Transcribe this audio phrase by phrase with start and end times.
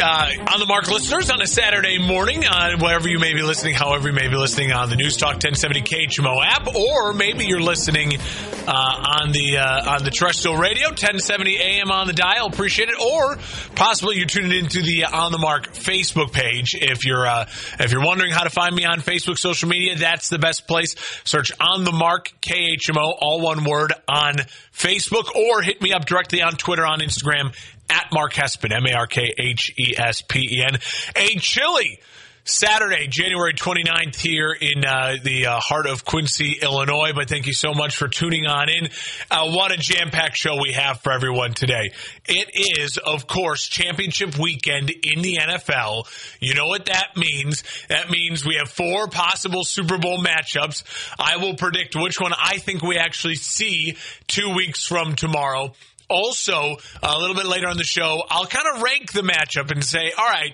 [0.00, 3.74] uh, on the mark listeners on a Saturday morning, uh, wherever you may be listening,
[3.74, 7.60] however you may be listening on the News Talk 1070 KHMO app, or maybe you're
[7.60, 8.18] listening
[8.66, 12.46] uh, on the uh, on the terrestrial radio 1070 AM on the dial.
[12.46, 13.36] Appreciate it, or
[13.74, 16.74] possibly you're tuning into the On the Mark Facebook page.
[16.74, 17.46] If you're uh,
[17.78, 20.94] if you're wondering how to find me on Facebook social media, that's the best place.
[21.24, 24.36] Search On the Mark KHMO, all one word on
[24.72, 27.54] Facebook, or hit me up directly on Twitter, on Instagram
[27.90, 30.78] at Mark Hespen, M A R K H E S P E N.
[31.16, 32.00] A chilly
[32.46, 37.12] Saturday, January 29th, here in uh, the uh, heart of Quincy, Illinois.
[37.14, 38.90] But thank you so much for tuning on in.
[39.30, 41.92] Uh, what a jam packed show we have for everyone today.
[42.26, 46.04] It is, of course, championship weekend in the NFL.
[46.38, 47.64] You know what that means?
[47.88, 50.84] That means we have four possible Super Bowl matchups.
[51.18, 55.72] I will predict which one I think we actually see two weeks from tomorrow.
[56.08, 59.82] Also, a little bit later on the show, I'll kind of rank the matchup and
[59.84, 60.52] say, all right,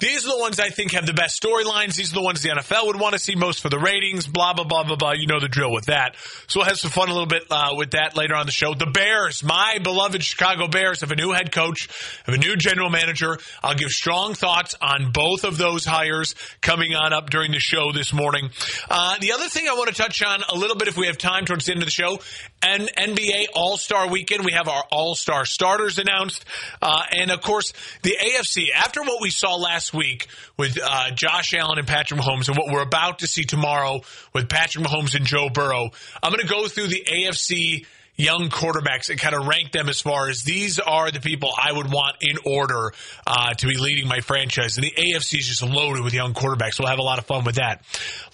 [0.00, 1.94] these are the ones I think have the best storylines.
[1.94, 4.26] These are the ones the NFL would want to see most for the ratings.
[4.26, 5.12] Blah blah blah blah blah.
[5.12, 6.16] You know the drill with that.
[6.48, 8.74] So we'll have some fun a little bit uh, with that later on the show.
[8.74, 11.88] The Bears, my beloved Chicago Bears, have a new head coach,
[12.24, 13.38] have a new general manager.
[13.62, 17.92] I'll give strong thoughts on both of those hires coming on up during the show
[17.92, 18.50] this morning.
[18.88, 21.18] Uh, the other thing I want to touch on a little bit, if we have
[21.18, 22.18] time towards the end of the show,
[22.62, 24.44] and NBA All Star Weekend.
[24.44, 26.44] We have our All Star starters announced,
[26.80, 27.72] uh, and of course
[28.02, 28.68] the AFC.
[28.74, 32.72] After what we saw last week with uh, Josh Allen and Patrick Mahomes, and what
[32.72, 34.02] we're about to see tomorrow
[34.32, 35.90] with Patrick Mahomes and Joe Burrow,
[36.22, 37.86] I'm going to go through the AFC
[38.20, 41.72] young quarterbacks and kind of rank them as far as these are the people I
[41.72, 42.92] would want in order
[43.26, 44.76] uh, to be leading my franchise.
[44.76, 46.78] And the AFC is just loaded with young quarterbacks.
[46.78, 47.82] We'll have a lot of fun with that.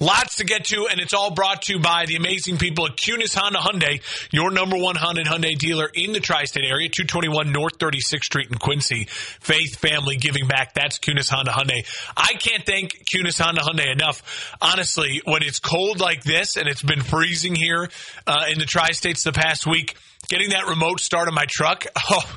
[0.01, 2.97] Lots to get to, and it's all brought to you by the amazing people at
[2.97, 4.03] Kunes Honda Hyundai,
[4.33, 8.49] your number one Honda and Hyundai dealer in the tri-state area, 221 North 36th Street
[8.51, 9.07] in Quincy.
[9.09, 10.75] Faith, family, giving back.
[10.75, 11.87] That's Kunes Honda Hyundai.
[12.17, 14.57] I can't thank Kunes Honda Hyundai enough.
[14.61, 17.89] Honestly, when it's cold like this and it's been freezing here
[18.27, 19.97] uh, in the tri-states the past week, week
[20.29, 21.87] getting that remote start on my truck.
[22.09, 22.37] Oh,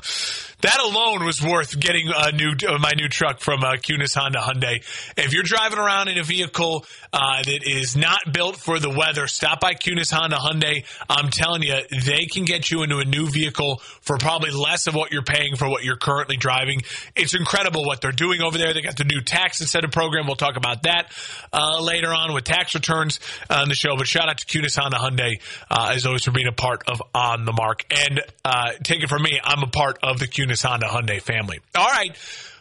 [0.62, 4.38] that alone was worth getting a new uh, my new truck from uh, Kunes Honda
[4.38, 4.82] Hyundai.
[5.16, 9.26] If you're driving around in a vehicle uh, that is not built for the weather,
[9.26, 10.84] stop by Kunes Honda Hyundai.
[11.08, 14.94] I'm telling you, they can get you into a new vehicle for probably less of
[14.94, 16.80] what you're paying for what you're currently driving.
[17.16, 18.74] It's incredible what they're doing over there.
[18.74, 20.26] They got the new tax incentive program.
[20.26, 21.12] We'll talk about that
[21.52, 23.96] uh, later on with tax returns on the show.
[23.96, 25.40] But shout out to Kunes Honda Hyundai
[25.70, 27.84] uh, as always for being a part of On the Mark.
[27.90, 31.60] And uh, take it from me, I'm a part of the Kunes Honda Hyundai family.
[31.74, 32.16] All right.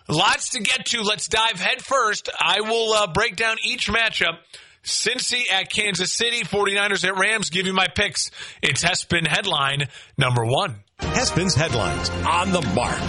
[0.07, 1.01] Lots to get to.
[1.01, 2.29] Let's dive head first.
[2.39, 4.37] I will uh, break down each matchup.
[4.83, 7.49] Cincy at Kansas City, 49ers at Rams.
[7.49, 8.31] Give you my picks.
[8.61, 10.77] It's Hespen headline number one.
[10.99, 13.01] Hespen's headlines on the mark.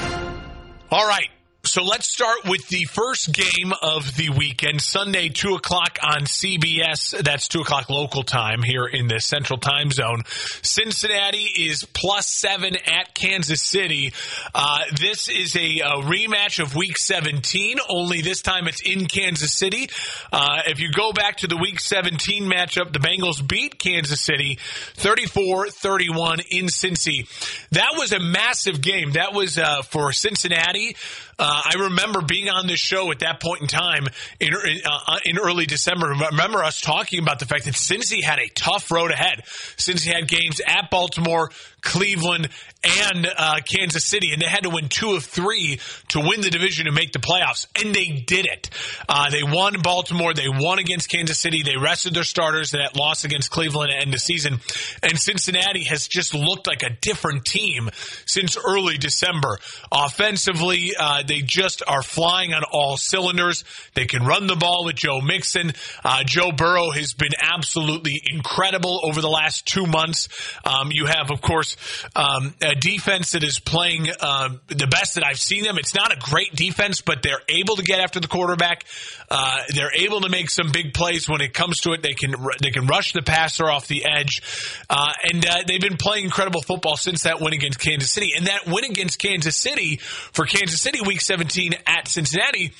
[0.90, 1.28] All right.
[1.62, 7.22] So let's start with the first game of the weekend, Sunday, 2 o'clock on CBS.
[7.22, 10.22] That's 2 o'clock local time here in the central time zone.
[10.62, 14.14] Cincinnati is plus seven at Kansas City.
[14.54, 19.52] Uh, this is a, a, rematch of week 17, only this time it's in Kansas
[19.52, 19.90] City.
[20.32, 24.58] Uh, if you go back to the week 17 matchup, the Bengals beat Kansas City
[24.94, 27.28] 34 31 in Cincy.
[27.72, 29.12] That was a massive game.
[29.12, 30.96] That was uh, for Cincinnati.
[31.40, 34.06] Uh, I remember being on this show at that point in time
[34.38, 36.08] in, uh, in early December.
[36.08, 39.44] Remember us talking about the fact that Cincy had a tough road ahead.
[39.78, 41.50] Cincy had games at Baltimore,
[41.82, 42.48] Cleveland,
[42.82, 45.78] and uh, Kansas City, and they had to win two of three
[46.08, 48.70] to win the division and make the playoffs, and they did it.
[49.08, 53.24] Uh, they won Baltimore, they won against Kansas City, they rested their starters that loss
[53.24, 54.60] against Cleveland at end of season,
[55.02, 57.90] and Cincinnati has just looked like a different team
[58.24, 59.58] since early December.
[59.92, 63.64] Offensively, uh, they just are flying on all cylinders.
[63.94, 65.72] They can run the ball with Joe Mixon.
[66.02, 70.28] Uh, Joe Burrow has been absolutely incredible over the last two months.
[70.64, 71.69] Um, you have, of course,
[72.16, 75.78] um, a defense that is playing uh, the best that I've seen them.
[75.78, 78.84] It's not a great defense, but they're able to get after the quarterback.
[79.30, 82.02] Uh, they're able to make some big plays when it comes to it.
[82.02, 84.42] They can they can rush the passer off the edge,
[84.90, 88.32] uh, and uh, they've been playing incredible football since that win against Kansas City.
[88.36, 92.72] And that win against Kansas City for Kansas City, Week 17 at Cincinnati,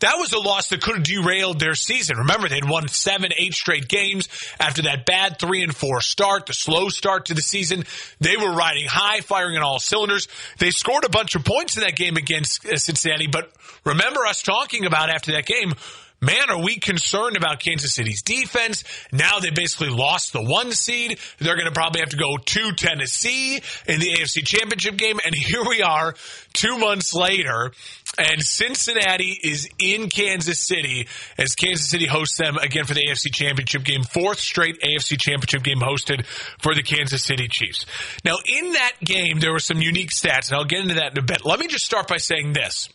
[0.00, 2.18] that was a loss that could have derailed their season.
[2.18, 4.28] Remember, they'd won seven, eight straight games
[4.58, 7.84] after that bad three and four start, the slow start to the season.
[8.20, 10.28] They were riding high, firing on all cylinders.
[10.58, 13.50] They scored a bunch of points in that game against uh, Cincinnati, but
[13.84, 15.74] remember us talking about after that game
[16.20, 18.84] man, are we concerned about Kansas City's defense?
[19.12, 21.18] Now they basically lost the one seed.
[21.38, 23.56] They're going to probably have to go to Tennessee
[23.86, 25.18] in the AFC Championship game.
[25.24, 26.14] And here we are
[26.52, 27.72] two months later,
[28.18, 33.32] and Cincinnati is in Kansas City as Kansas City hosts them again for the AFC
[33.32, 34.02] Championship game.
[34.02, 36.26] Fourth straight AFC Championship game hosted
[36.60, 37.86] for the Kansas City Chiefs.
[38.24, 41.18] Now, in that game, there were some unique stats, and I'll get into that in
[41.18, 41.44] a bit.
[41.44, 42.88] Let me just start by saying this.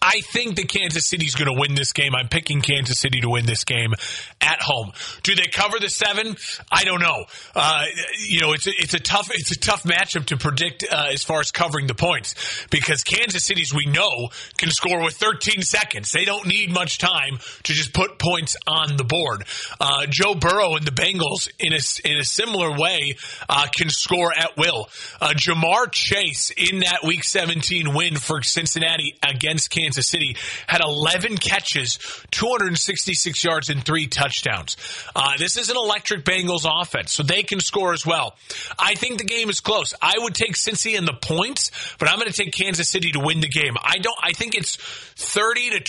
[0.00, 2.14] I think that Kansas City's going to win this game.
[2.14, 3.94] I'm picking Kansas City to win this game
[4.40, 4.92] at home.
[5.22, 6.36] Do they cover the seven?
[6.70, 7.24] I don't know.
[7.54, 7.84] Uh,
[8.26, 11.22] you know, it's a, it's a tough it's a tough matchup to predict uh, as
[11.24, 12.34] far as covering the points
[12.70, 16.10] because Kansas City's we know can score with 13 seconds.
[16.10, 19.44] They don't need much time to just put points on the board.
[19.80, 23.16] Uh, Joe Burrow and the Bengals in a in a similar way
[23.48, 24.88] uh, can score at will.
[25.20, 30.36] Uh, Ja'Marr Chase in that Week 17 win for Cincinnati against Kansas Kansas City,
[30.68, 31.98] had 11 catches,
[32.30, 34.76] 266 yards, and three touchdowns.
[35.14, 38.36] Uh, this is an electric Bengals offense, so they can score as well.
[38.78, 39.92] I think the game is close.
[40.00, 43.20] I would take Cincy in the points, but I'm going to take Kansas City to
[43.20, 43.74] win the game.
[43.82, 44.18] I don't.
[44.22, 44.76] I think it's
[45.16, 45.80] 30 to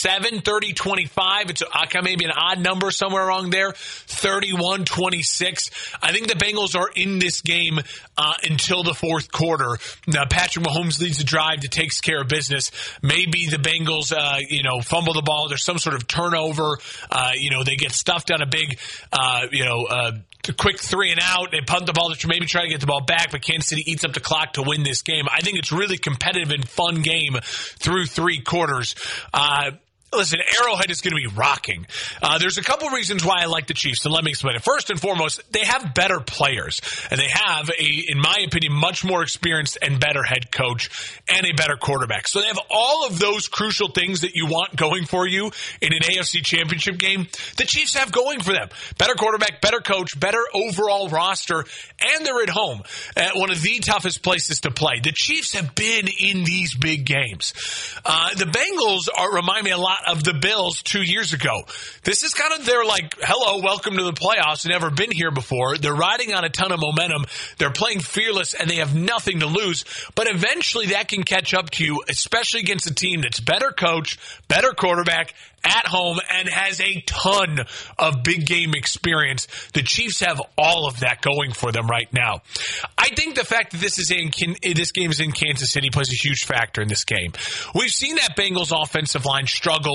[0.00, 1.50] 27, 30 25.
[1.50, 1.62] It's
[2.02, 3.72] maybe an odd number somewhere around there.
[3.72, 5.70] 31 26.
[6.02, 7.80] I think the Bengals are in this game
[8.16, 9.78] uh, until the fourth quarter.
[10.06, 12.70] Now, Patrick Mahomes leads the drive that takes care of business.
[13.02, 15.48] Maybe the Bengals, uh, you know, fumble the ball.
[15.48, 16.78] There's some sort of turnover.
[17.10, 18.78] Uh, you know, they get stuffed on a big,
[19.12, 20.12] uh, you know, uh,
[20.56, 21.50] quick three and out.
[21.52, 23.84] They punt the ball to maybe try to get the ball back, but Kansas City
[23.86, 25.26] eats up the clock to win this game.
[25.30, 28.94] I think it's really competitive and fun game through three quarters.
[29.32, 29.72] Uh,
[30.12, 31.86] Listen, Arrowhead is going to be rocking.
[32.20, 34.62] Uh, there's a couple reasons why I like the Chiefs, and let me explain it.
[34.62, 36.80] First and foremost, they have better players,
[37.12, 40.90] and they have a, in my opinion, much more experienced and better head coach
[41.28, 42.26] and a better quarterback.
[42.26, 45.92] So they have all of those crucial things that you want going for you in
[45.92, 47.28] an AFC Championship game.
[47.56, 48.68] The Chiefs have going for them:
[48.98, 51.64] better quarterback, better coach, better overall roster,
[52.00, 52.82] and they're at home
[53.16, 54.98] at one of the toughest places to play.
[55.00, 57.54] The Chiefs have been in these big games.
[58.04, 61.62] Uh, the Bengals are remind me a lot of the Bills two years ago.
[62.04, 64.66] This is kind of their like, hello, welcome to the playoffs.
[64.66, 65.76] Never been here before.
[65.76, 67.26] They're riding on a ton of momentum.
[67.58, 69.84] They're playing fearless and they have nothing to lose.
[70.14, 74.18] But eventually that can catch up to you, especially against a team that's better coach,
[74.48, 77.58] better quarterback, at home and has a ton
[77.98, 79.46] of big game experience.
[79.72, 82.40] The Chiefs have all of that going for them right now.
[82.96, 84.30] I think the fact that this is in
[84.74, 87.32] this game is in Kansas City plays a huge factor in this game.
[87.74, 89.89] We've seen that Bengals offensive line struggle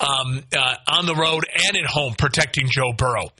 [0.00, 3.30] um, uh, on the road and at home protecting Joe Burrow.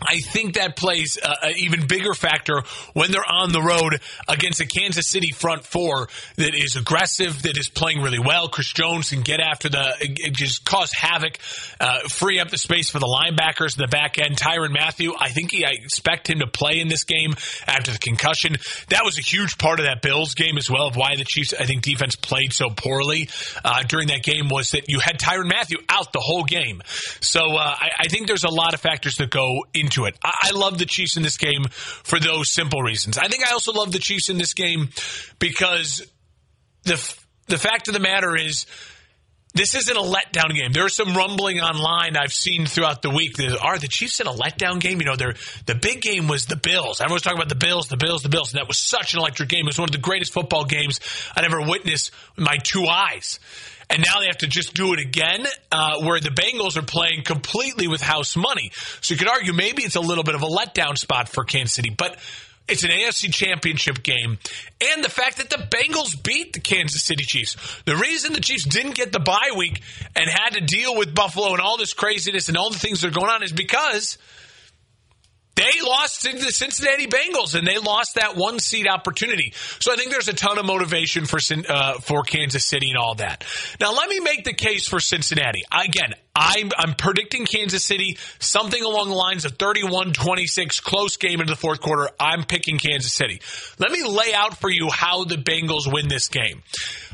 [0.00, 2.62] I think that plays an even bigger factor
[2.92, 7.58] when they're on the road against a Kansas City front four that is aggressive, that
[7.58, 8.48] is playing really well.
[8.48, 11.38] Chris Jones can get after the, it just cause havoc,
[11.80, 14.36] uh, free up the space for the linebackers in the back end.
[14.36, 17.34] Tyrann Mathieu, I think he, I expect him to play in this game
[17.66, 18.56] after the concussion.
[18.90, 21.54] That was a huge part of that Bills game as well of why the Chiefs,
[21.58, 23.28] I think, defense played so poorly
[23.64, 26.82] uh, during that game was that you had Tyrann Mathieu out the whole game.
[27.20, 30.18] So uh, I, I think there's a lot of factors that go into into it.
[30.22, 33.18] I, I love the Chiefs in this game for those simple reasons.
[33.18, 34.90] I think I also love the Chiefs in this game
[35.38, 36.06] because
[36.84, 37.14] the
[37.46, 38.66] the fact of the matter is
[39.54, 40.72] this isn't a letdown game.
[40.72, 44.32] There's some rumbling online I've seen throughout the week that are the Chiefs in a
[44.32, 45.00] letdown game.
[45.00, 47.00] You know, they're, the big game was the Bills.
[47.00, 48.52] Everyone's talking about the Bills, the Bills, the Bills.
[48.52, 49.64] And that was such an electric game.
[49.64, 51.00] It was one of the greatest football games
[51.34, 53.40] I'd ever witnessed with my two eyes
[53.90, 57.22] and now they have to just do it again, uh, where the Bengals are playing
[57.24, 58.70] completely with house money.
[59.00, 61.74] So you could argue maybe it's a little bit of a letdown spot for Kansas
[61.74, 62.18] City, but
[62.68, 64.38] it's an AFC championship game.
[64.80, 67.56] And the fact that the Bengals beat the Kansas City Chiefs.
[67.86, 69.80] The reason the Chiefs didn't get the bye week
[70.14, 73.08] and had to deal with Buffalo and all this craziness and all the things that
[73.08, 74.18] are going on is because
[75.58, 79.52] They lost to the Cincinnati Bengals and they lost that one seed opportunity.
[79.80, 83.16] So I think there's a ton of motivation for uh, for Kansas City and all
[83.16, 83.44] that.
[83.80, 85.64] Now let me make the case for Cincinnati.
[85.72, 91.52] Again, I'm, I'm predicting Kansas City something along the lines of 31-26 close game into
[91.52, 92.08] the fourth quarter.
[92.20, 93.42] I'm picking Kansas City.
[93.80, 96.62] Let me lay out for you how the Bengals win this game.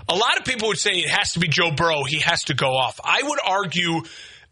[0.07, 2.05] A lot of people would say it has to be Joe Burrow.
[2.05, 3.01] He has to go off.
[3.03, 4.03] I would argue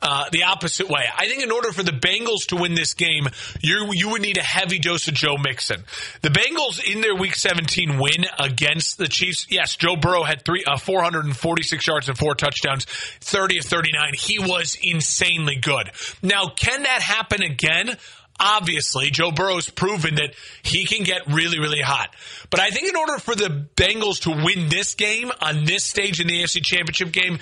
[0.03, 1.05] uh, the opposite way.
[1.17, 3.29] I think in order for the Bengals to win this game,
[3.61, 5.85] you you would need a heavy dose of Joe Mixon.
[6.23, 9.47] The Bengals in their Week 17 win against the Chiefs.
[9.49, 14.11] Yes, Joe Burrow had three uh, 446 yards and four touchdowns, 30 of 39.
[14.19, 15.91] He was insanely good.
[16.23, 17.97] Now, can that happen again?
[18.39, 22.15] Obviously, Joe Burrow's proven that he can get really, really hot.
[22.51, 26.21] But I think in order for the Bengals to win this game on this stage
[26.21, 27.39] in the AFC Championship game,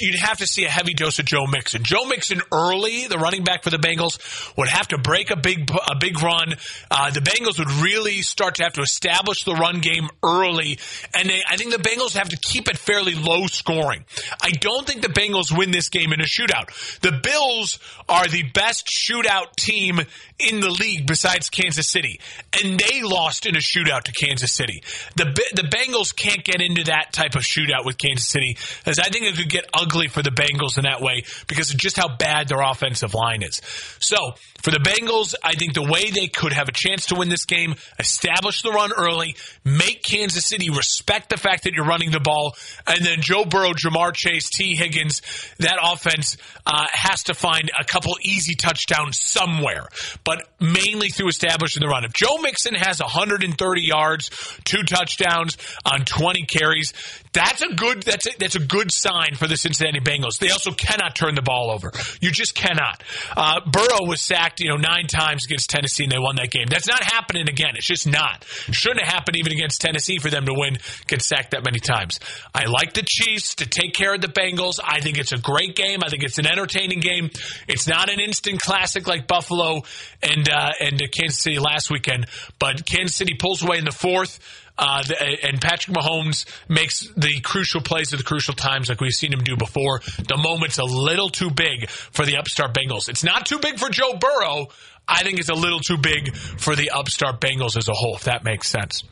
[0.00, 1.82] you'd have to see a heavy dose of Joe Mixon.
[1.84, 4.18] Joe Mixon early, the running back for the Bengals,
[4.56, 6.54] would have to break a big, a big run.
[6.90, 10.78] Uh, the Bengals would really start to have to establish the run game early.
[11.14, 14.04] And they, I think the Bengals have to keep it fairly low scoring.
[14.42, 17.00] I don't think the Bengals win this game in a shootout.
[17.00, 20.00] The Bills are the best shootout team
[20.48, 22.20] in the league besides Kansas City,
[22.62, 24.82] and they lost in a shootout to Kansas City.
[25.16, 28.56] The the Bengals can't get into that type of shootout with Kansas City,
[28.86, 31.78] as I think it could get ugly for the Bengals in that way because of
[31.78, 33.60] just how bad their offensive line is.
[33.98, 37.28] So for the Bengals, I think the way they could have a chance to win
[37.28, 42.10] this game, establish the run early, make Kansas City respect the fact that you're running
[42.10, 42.54] the ball,
[42.86, 45.20] and then Joe Burrow, Ja'Marr Chase, Tee Higgins,
[45.58, 49.86] that offense uh, has to find a couple easy touchdowns somewhere.
[50.24, 52.04] But but mainly through establishing the run.
[52.04, 54.30] If Joe Mixon has 130 yards,
[54.64, 56.94] two touchdowns on 20 carries,
[57.32, 60.38] that's a good that's a, that's a good sign for the Cincinnati Bengals.
[60.38, 61.90] They also cannot turn the ball over.
[62.20, 63.02] You just cannot.
[63.36, 66.66] Uh, Burrow was sacked, you know, nine times against Tennessee, and they won that game.
[66.68, 67.72] That's not happening again.
[67.76, 68.44] It's just not.
[68.70, 72.20] Shouldn't have happened even against Tennessee for them to win, get sacked that many times.
[72.54, 74.78] I like the Chiefs to take care of the Bengals.
[74.82, 76.00] I think it's a great game.
[76.04, 77.30] I think it's an entertaining game.
[77.66, 79.82] It's not an instant classic like Buffalo
[80.22, 82.26] and uh, and Kansas City last weekend,
[82.58, 84.38] but Kansas City pulls away in the fourth.
[84.78, 85.04] Uh,
[85.42, 89.44] and Patrick Mahomes makes the crucial plays at the crucial times like we've seen him
[89.44, 90.00] do before.
[90.16, 93.10] The moment's a little too big for the upstart Bengals.
[93.10, 94.68] It's not too big for Joe Burrow.
[95.06, 98.24] I think it's a little too big for the upstart Bengals as a whole, if
[98.24, 99.04] that makes sense.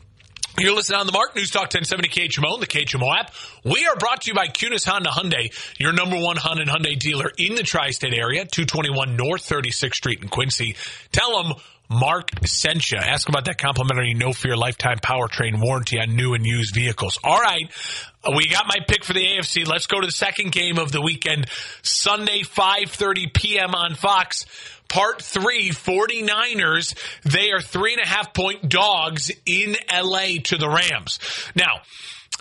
[0.59, 3.33] You're listening on the Mark News Talk 1070 KHMO and the KHMO app.
[3.63, 6.99] We are brought to you by Kunes Honda Hyundai, your number one Honda and Hyundai
[6.99, 10.75] dealer in the tri-state area, 221 North 36th Street in Quincy.
[11.11, 11.53] Tell them
[11.89, 12.97] Mark sent you.
[12.97, 17.17] Ask about that complimentary no fear lifetime powertrain warranty on new and used vehicles.
[17.23, 17.71] All right.
[18.35, 19.67] We got my pick for the AFC.
[19.67, 21.47] Let's go to the second game of the weekend.
[21.81, 23.73] Sunday, 5.30 p.m.
[23.73, 24.45] on Fox.
[24.91, 26.95] Part three, 49ers.
[27.23, 31.17] They are three and a half point dogs in LA to the Rams.
[31.55, 31.79] Now,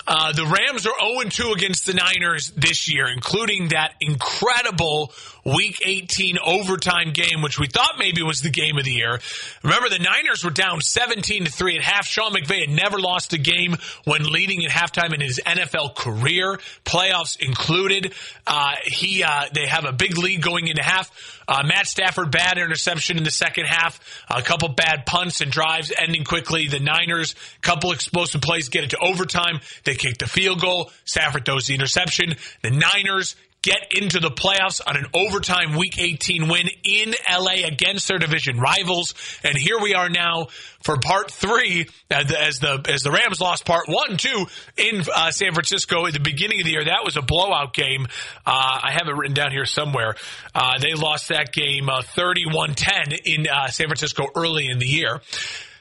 [0.07, 5.12] uh, the Rams are 0 2 against the Niners this year, including that incredible
[5.45, 9.21] Week 18 overtime game, which we thought maybe was the game of the year.
[9.62, 12.07] Remember, the Niners were down 17 to 3 at half.
[12.07, 16.61] Sean McVay had never lost a game when leading at halftime in his NFL career,
[16.85, 18.14] playoffs included.
[18.47, 21.11] Uh, he, uh, they have a big lead going into half.
[21.49, 23.99] Uh, Matt Stafford, bad interception in the second half.
[24.28, 26.69] A couple bad punts and drives ending quickly.
[26.69, 29.61] The Niners, couple explosive plays, get it to overtime.
[29.85, 30.90] They kick the field goal.
[31.04, 32.35] Stafford throws the interception.
[32.62, 38.09] The Niners get into the playoffs on an overtime week 18 win in LA against
[38.09, 39.14] their division rivals.
[39.44, 40.49] And here we are now
[40.82, 45.52] for part three as the, as the Rams lost part one, two in uh, San
[45.52, 46.85] Francisco at the beginning of the year.
[46.85, 48.06] That was a blowout game.
[48.47, 50.14] Uh, I have it written down here somewhere.
[50.54, 55.20] Uh, they lost that game 31-10 uh, in uh, San Francisco early in the year.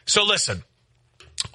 [0.05, 0.63] So listen,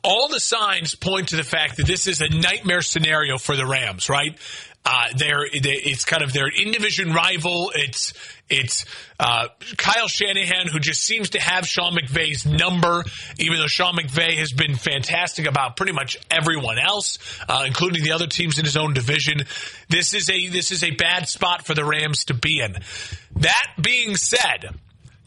[0.02, 3.66] all the signs point to the fact that this is a nightmare scenario for the
[3.66, 4.38] Rams, right?
[4.86, 7.72] Uh, they're, they, it's kind of their in division rival.
[7.74, 8.12] It's
[8.50, 8.84] it's
[9.18, 9.48] uh,
[9.78, 13.02] Kyle Shanahan who just seems to have Sean McVay's number,
[13.38, 18.12] even though Sean McVay has been fantastic about pretty much everyone else, uh, including the
[18.12, 19.38] other teams in his own division.
[19.88, 22.76] This is a this is a bad spot for the Rams to be in.
[23.36, 24.74] That being said.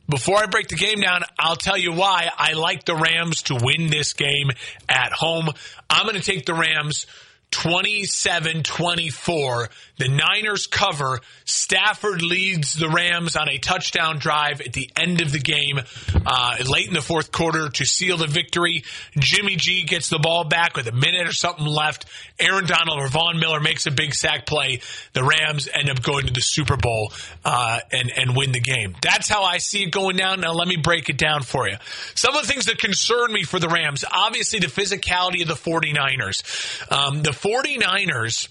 [0.09, 3.59] Before I break the game down, I'll tell you why I like the Rams to
[3.61, 4.51] win this game
[4.87, 5.49] at home.
[5.89, 7.07] I'm going to take the Rams
[7.51, 9.69] 27 24.
[9.97, 11.19] The Niners cover.
[11.45, 15.79] Stafford leads the Rams on a touchdown drive at the end of the game,
[16.25, 18.83] uh, late in the fourth quarter to seal the victory.
[19.17, 22.05] Jimmy G gets the ball back with a minute or something left.
[22.39, 24.81] Aaron Donald or Von Miller makes a big sack play.
[25.13, 27.11] The Rams end up going to the Super Bowl
[27.43, 28.95] uh, and, and win the game.
[29.01, 30.41] That's how I see it going down.
[30.41, 31.77] Now, let me break it down for you.
[32.13, 35.53] Some of the things that concern me for the Rams obviously, the physicality of the
[35.53, 36.91] 49ers.
[36.91, 38.49] Um, the 49ers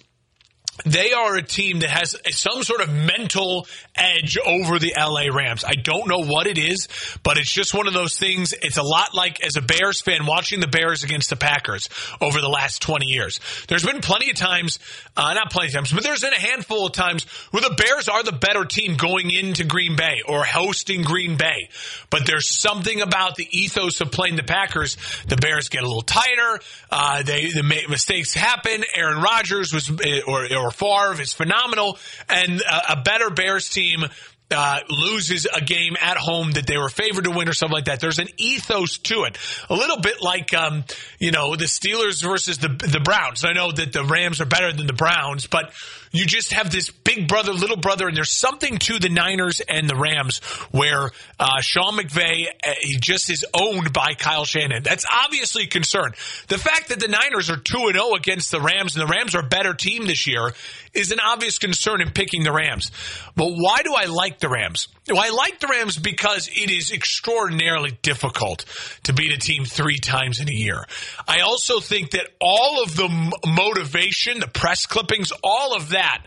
[0.84, 5.64] they are a team that has some sort of mental edge over the LA Rams.
[5.64, 6.88] I don't know what it is,
[7.22, 8.52] but it's just one of those things.
[8.52, 11.88] It's a lot like as a Bears fan watching the Bears against the Packers
[12.20, 13.40] over the last 20 years.
[13.68, 14.78] There's been plenty of times,
[15.16, 18.08] uh, not plenty of times, but there's been a handful of times where the Bears
[18.08, 21.70] are the better team going into Green Bay or hosting Green Bay.
[22.10, 24.96] But there's something about the ethos of playing the Packers.
[25.28, 26.60] The Bears get a little tighter.
[26.90, 28.84] Uh, they, the mistakes happen.
[28.94, 34.04] Aaron Rodgers was, or, or or Favre is phenomenal, and a, a better Bears team
[34.50, 37.86] uh, loses a game at home that they were favored to win or something like
[37.86, 38.00] that.
[38.00, 40.84] There's an ethos to it, a little bit like um,
[41.18, 43.44] you know the Steelers versus the the Browns.
[43.44, 45.72] I know that the Rams are better than the Browns, but
[46.18, 49.88] you just have this big brother, little brother, and there's something to the Niners and
[49.88, 50.38] the Rams
[50.70, 54.82] where uh, Sean McVay uh, he just is owned by Kyle Shanahan.
[54.82, 56.12] That's obviously a concern.
[56.48, 59.12] The fact that the Niners are two and zero oh against the Rams and the
[59.12, 60.52] Rams are a better team this year
[60.96, 62.90] is an obvious concern in picking the Rams.
[63.34, 64.88] But why do I like the Rams?
[65.08, 68.64] Well, I like the Rams because it is extraordinarily difficult
[69.04, 70.84] to beat a team three times in a year.
[71.28, 73.08] I also think that all of the
[73.46, 76.24] motivation, the press clippings, all of that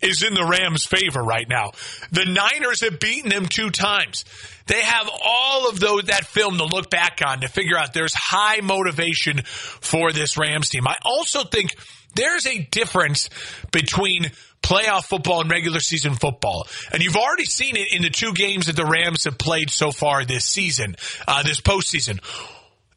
[0.00, 1.72] is in the Rams' favor right now.
[2.12, 4.24] The Niners have beaten them two times.
[4.66, 8.14] They have all of those that film to look back on to figure out there's
[8.14, 10.86] high motivation for this Rams team.
[10.86, 11.74] I also think
[12.14, 13.30] there's a difference
[13.70, 14.30] between
[14.62, 16.66] playoff football and regular season football.
[16.92, 19.92] And you've already seen it in the two games that the Rams have played so
[19.92, 20.96] far this season,
[21.26, 22.20] uh, this postseason.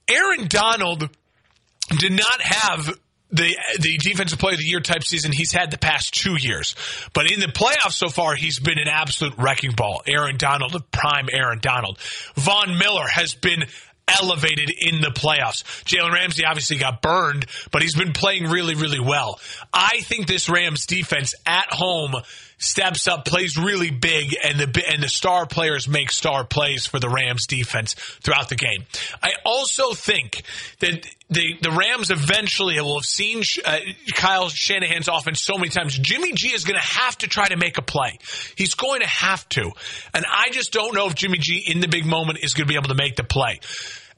[0.08, 1.10] Aaron Donald
[2.00, 2.98] did not have
[3.32, 6.76] the the defensive player of the year type season he's had the past two years.
[7.14, 10.02] But in the playoffs so far, he's been an absolute wrecking ball.
[10.06, 11.98] Aaron Donald, prime Aaron Donald.
[12.36, 13.66] Von Miller has been
[14.20, 15.64] elevated in the playoffs.
[15.84, 19.40] Jalen Ramsey obviously got burned, but he's been playing really, really well.
[19.74, 22.16] I think this Rams defense at home
[22.62, 27.00] steps up, plays really big, and the and the star players make star plays for
[27.00, 28.86] the Rams defense throughout the game.
[29.22, 30.44] I also think
[30.80, 33.80] that the the Rams eventually will have seen uh,
[34.14, 35.98] Kyle Shanahan's offense so many times.
[35.98, 38.20] Jimmy G is going to have to try to make a play.
[38.56, 39.72] He's going to have to,
[40.14, 42.72] and I just don't know if Jimmy G in the big moment is going to
[42.72, 43.60] be able to make the play.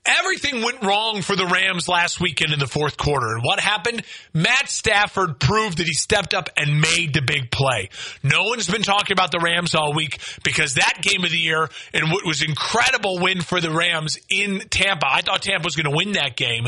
[0.05, 3.35] Everything went wrong for the Rams last weekend in the fourth quarter.
[3.35, 4.03] And what happened?
[4.33, 7.89] Matt Stafford proved that he stepped up and made the big play.
[8.21, 11.69] No one's been talking about the Rams all week because that game of the year
[11.93, 15.07] and what was incredible win for the Rams in Tampa.
[15.09, 16.67] I thought Tampa was going to win that game.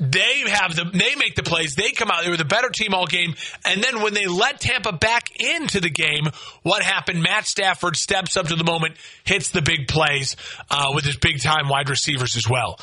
[0.00, 1.74] They have the they make the plays.
[1.74, 2.24] They come out.
[2.24, 3.34] They were the better team all game.
[3.66, 6.24] And then when they let Tampa back into the game,
[6.62, 7.22] what happened?
[7.22, 10.36] Matt Stafford steps up to the moment, hits the big plays
[10.70, 12.80] uh, with his big time wide receivers as well.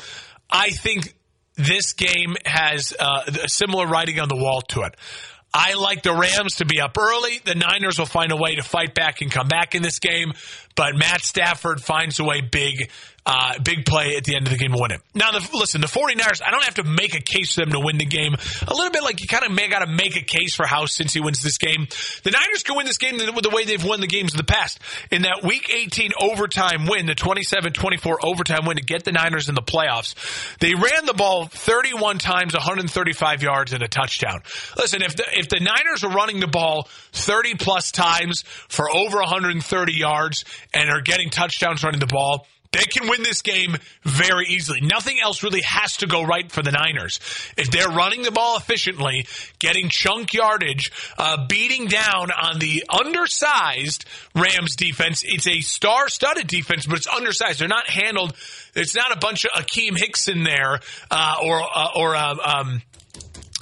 [0.48, 1.12] I think
[1.56, 4.94] this game has uh, a similar writing on the wall to it.
[5.52, 7.40] I like the Rams to be up early.
[7.44, 10.34] The Niners will find a way to fight back and come back in this game,
[10.78, 12.88] but Matt Stafford finds a way big
[13.28, 15.02] uh, big play at the end of the game to win it.
[15.14, 17.80] Now, the, listen, the 49ers, I don't have to make a case for them to
[17.80, 18.34] win the game.
[18.66, 21.12] A little bit like you kind of got to make a case for House since
[21.12, 21.86] he wins this game.
[22.22, 24.44] The Niners can win this game the, the way they've won the games in the
[24.44, 24.80] past.
[25.10, 29.54] In that Week 18 overtime win, the 27-24 overtime win to get the Niners in
[29.54, 30.14] the playoffs,
[30.58, 34.40] they ran the ball 31 times, 135 yards and a touchdown.
[34.78, 39.18] Listen, if the, if the Niners are running the ball 30 plus times for over
[39.18, 44.46] 130 yards and are getting touchdowns running the ball, they can win this game very
[44.48, 44.80] easily.
[44.82, 47.18] Nothing else really has to go right for the Niners.
[47.56, 49.26] If they're running the ball efficiently,
[49.58, 54.04] getting chunk yardage, uh, beating down on the undersized
[54.34, 57.60] Rams defense, it's a star studded defense, but it's undersized.
[57.60, 58.34] They're not handled.
[58.74, 62.82] It's not a bunch of Akiem Hicks in there, uh, or, uh, or, uh, um,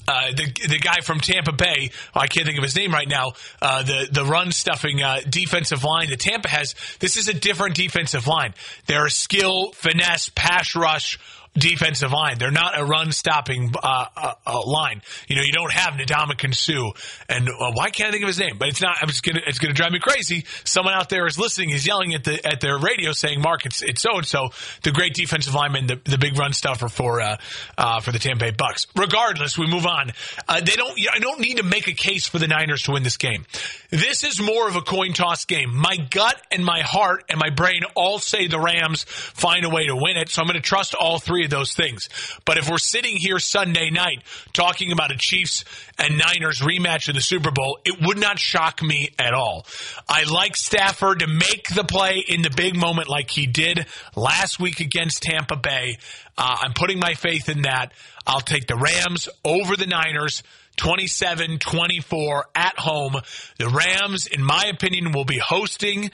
[0.09, 3.09] uh, the the guy from Tampa Bay, oh, I can't think of his name right
[3.09, 3.33] now.
[3.61, 6.75] Uh, the the run stuffing uh, defensive line that Tampa has.
[7.01, 8.55] This is a different defensive line.
[8.87, 11.19] They're a skill, finesse, pass rush
[11.59, 12.39] defensive line.
[12.39, 15.03] They're not a run stopping uh, uh, uh, line.
[15.29, 16.93] You know, you don't have Ndamukong Suh,
[17.29, 18.59] and uh, why can't I think of his name?
[18.59, 18.97] But it's not.
[19.01, 19.41] I'm just gonna.
[19.47, 20.45] It's gonna drive me crazy.
[20.65, 21.71] Someone out there is listening.
[21.71, 24.51] Is yelling at the at their radio saying, "Mark, it's it's so and so,
[24.83, 28.51] the great defensive lineman, the, the big run stuffer for uh, for the Tampa Bay
[28.51, 30.13] Bucks." Regardless, we move on.
[30.49, 30.99] they don't.
[31.13, 33.47] I don't need to make a case for the Niners to win this game.
[33.91, 35.75] This is more of a coin toss game.
[35.75, 39.87] My gut and my heart and my brain all say the Rams find a way
[39.87, 40.29] to win it.
[40.29, 42.09] So I'm going to trust all three of those things.
[42.45, 45.65] But if we're sitting here Sunday night talking about a Chiefs
[45.99, 49.67] and Niners rematch in the Super Bowl, it would not shock me at all.
[50.09, 54.61] I like Stafford to make the play in the big moment like he did last
[54.61, 55.99] week against Tampa Bay.
[56.39, 57.93] Uh, I'm putting my faith in that.
[58.27, 60.43] I'll take the Rams over the Niners.
[60.77, 63.17] 27 24 at home.
[63.59, 66.11] The Rams, in my opinion, will be hosting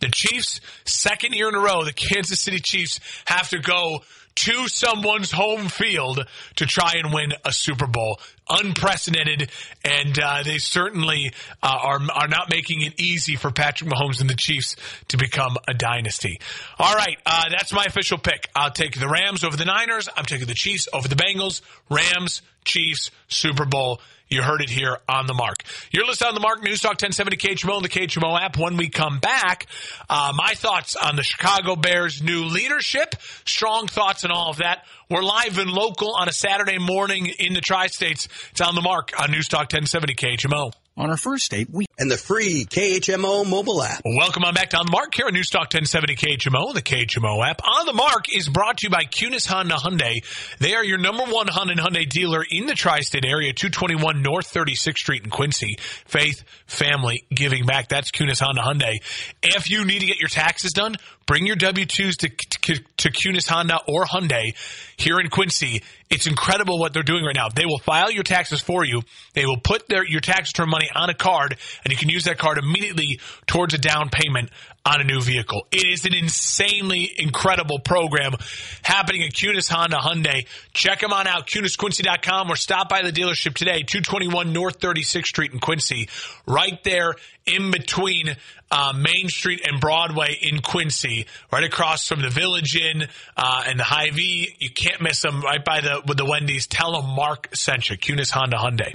[0.00, 0.60] the Chiefs.
[0.84, 4.02] Second year in a row, the Kansas City Chiefs have to go
[4.36, 8.20] to someone's home field to try and win a Super Bowl.
[8.48, 9.50] Unprecedented,
[9.84, 14.28] and uh, they certainly uh, are are not making it easy for Patrick Mahomes and
[14.28, 14.76] the Chiefs
[15.08, 16.38] to become a dynasty.
[16.78, 18.48] All right, uh, that's my official pick.
[18.54, 20.10] I'll take the Rams over the Niners.
[20.14, 21.62] I'm taking the Chiefs over the Bengals.
[21.88, 24.00] Rams, Chiefs, Super Bowl.
[24.28, 25.62] You heard it here on the mark.
[25.92, 28.56] You're listening on the mark News Talk 1070 KHMO and the KHMO app.
[28.56, 29.66] When we come back,
[30.08, 34.86] uh, my thoughts on the Chicago Bears' new leadership, strong thoughts and all of that.
[35.10, 38.28] We're live and local on a Saturday morning in the tri-states.
[38.50, 40.72] It's on the mark on News Talk 1070 KHMO.
[40.96, 44.02] On our first date, we and the free KHMO mobile app.
[44.04, 47.62] Welcome on back to On the Mark here on Newstalk 1070 KHMO, the KHMO app.
[47.64, 50.24] On the Mark is brought to you by Kunes Honda Hyundai.
[50.60, 54.52] They are your number one Honda and Hyundai dealer in the tri-state area, 221 North
[54.54, 55.78] 36th Street in Quincy.
[56.04, 57.88] Faith, family, giving back.
[57.88, 59.02] That's Kunes Honda Hyundai.
[59.42, 60.94] If you need to get your taxes done,
[61.26, 64.54] bring your W-2s to, to, to Kunes Honda or Hyundai
[64.96, 65.82] here in Quincy.
[66.14, 67.48] It's incredible what they're doing right now.
[67.48, 69.02] They will file your taxes for you.
[69.32, 72.22] They will put their, your tax return money on a card and you can use
[72.24, 74.50] that card immediately towards a down payment
[74.86, 75.66] on a new vehicle.
[75.72, 78.34] It is an insanely incredible program
[78.82, 80.46] happening at Kunes Honda Hyundai.
[80.74, 85.52] Check them on out, KunesQuincy.com or stop by the dealership today, 221 North 36th Street
[85.52, 86.08] in Quincy,
[86.46, 87.14] right there
[87.46, 88.36] in between
[88.70, 93.78] uh, Main Street and Broadway in Quincy, right across from the Village Inn uh, and
[93.78, 94.56] the Hy-Vee.
[94.58, 96.66] You can't miss them right by the with the Wendy's.
[96.66, 98.94] Tell them Mark sent you, Kunes Honda Hyundai.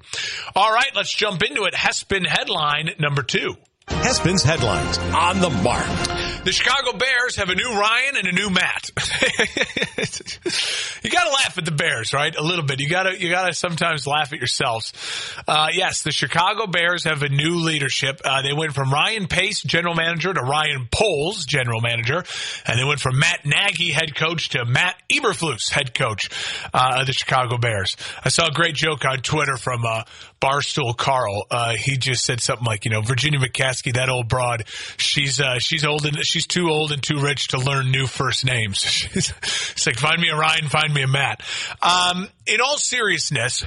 [0.55, 1.73] All right, let's jump into it.
[1.73, 3.55] Hespen headline number two.
[3.89, 6.38] Hespen's headlines on the mark.
[6.49, 8.89] The Chicago Bears have a new Ryan and a new Matt.
[11.03, 12.35] you got to laugh at the Bears, right?
[12.35, 12.79] A little bit.
[12.79, 14.91] You got to you got to sometimes laugh at yourselves.
[15.47, 18.21] Uh, yes, the Chicago Bears have a new leadership.
[18.25, 22.23] Uh, they went from Ryan Pace, general manager, to Ryan Poles, general manager,
[22.65, 26.31] and they went from Matt Nagy, head coach, to Matt Eberflus, head coach
[26.73, 27.95] uh, of the Chicago Bears.
[28.25, 30.01] I saw a great joke on Twitter from uh,
[30.41, 31.45] Barstool Carl.
[31.51, 34.65] Uh, he just said something like, you know, Virginia McCaskey, that old broad,
[34.97, 38.45] she's uh, she's old and she's too old and too rich to learn new first
[38.45, 39.07] names.
[39.13, 41.41] it's like, find me a Ryan, find me a Matt.
[41.81, 43.65] Um, in all seriousness,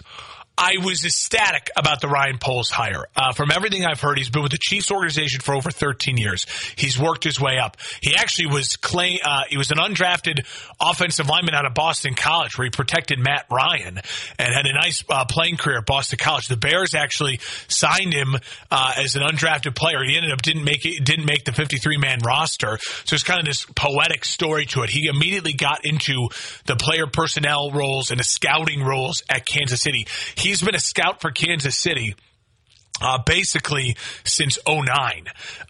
[0.63, 3.07] I was ecstatic about the Ryan Poles hire.
[3.17, 6.47] Uh, from everything I've heard, he's been with the Chiefs organization for over 13 years.
[6.77, 7.79] He's worked his way up.
[8.01, 10.47] He actually was claim, uh, he was an undrafted
[10.81, 13.99] offensive lineman out of Boston College where he protected Matt Ryan
[14.39, 16.47] and had a nice uh, playing career at Boston College.
[16.47, 18.37] The Bears actually signed him
[18.71, 20.05] uh, as an undrafted player.
[20.05, 22.79] He ended up didn't make it, didn't make the 53 man roster.
[23.05, 24.91] So it's kind of this poetic story to it.
[24.91, 26.29] He immediately got into
[26.67, 30.07] the player personnel roles and the scouting roles at Kansas City.
[30.53, 32.15] He's been a scout for Kansas City
[33.03, 34.87] uh, basically since 09,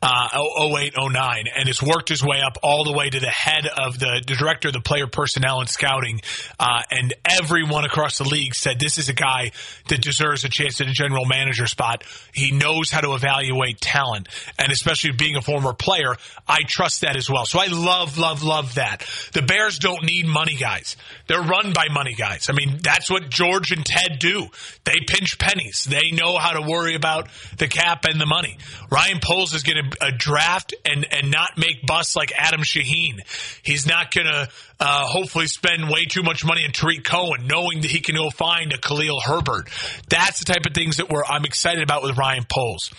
[0.03, 0.29] uh,
[0.61, 3.99] 08, 09, and it's worked his way up all the way to the head of
[3.99, 6.21] the, the director of the player personnel and scouting.
[6.61, 9.51] Uh, and everyone across the league said this is a guy
[9.89, 12.05] that deserves a chance at a general manager spot.
[12.33, 16.17] He knows how to evaluate talent, and especially being a former player,
[16.47, 17.47] I trust that as well.
[17.47, 19.07] So I love, love, love that.
[19.33, 20.97] The Bears don't need money guys.
[21.27, 22.49] They're run by money guys.
[22.51, 24.49] I mean, that's what George and Ted do.
[24.85, 25.85] They pinch pennies.
[25.85, 28.59] They know how to worry about about the cap and the money.
[28.91, 33.21] Ryan Poles is going to uh, draft and, and not make busts like Adam Shaheen.
[33.63, 34.49] He's not going to
[34.81, 38.31] uh, hopefully spend way too much money on Tarik Cohen, knowing that he can go
[38.31, 39.69] find a Khalil Herbert.
[40.09, 42.91] That's the type of things that we're, I'm excited about with Ryan Poles.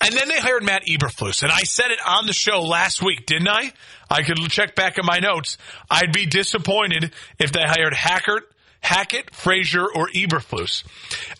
[0.00, 3.26] And then they hired Matt Eberflus, and I said it on the show last week,
[3.26, 3.72] didn't I?
[4.10, 5.56] I could check back in my notes.
[5.90, 8.42] I'd be disappointed if they hired Hackett
[8.84, 10.84] Hackett, Frazier, or Eberflus.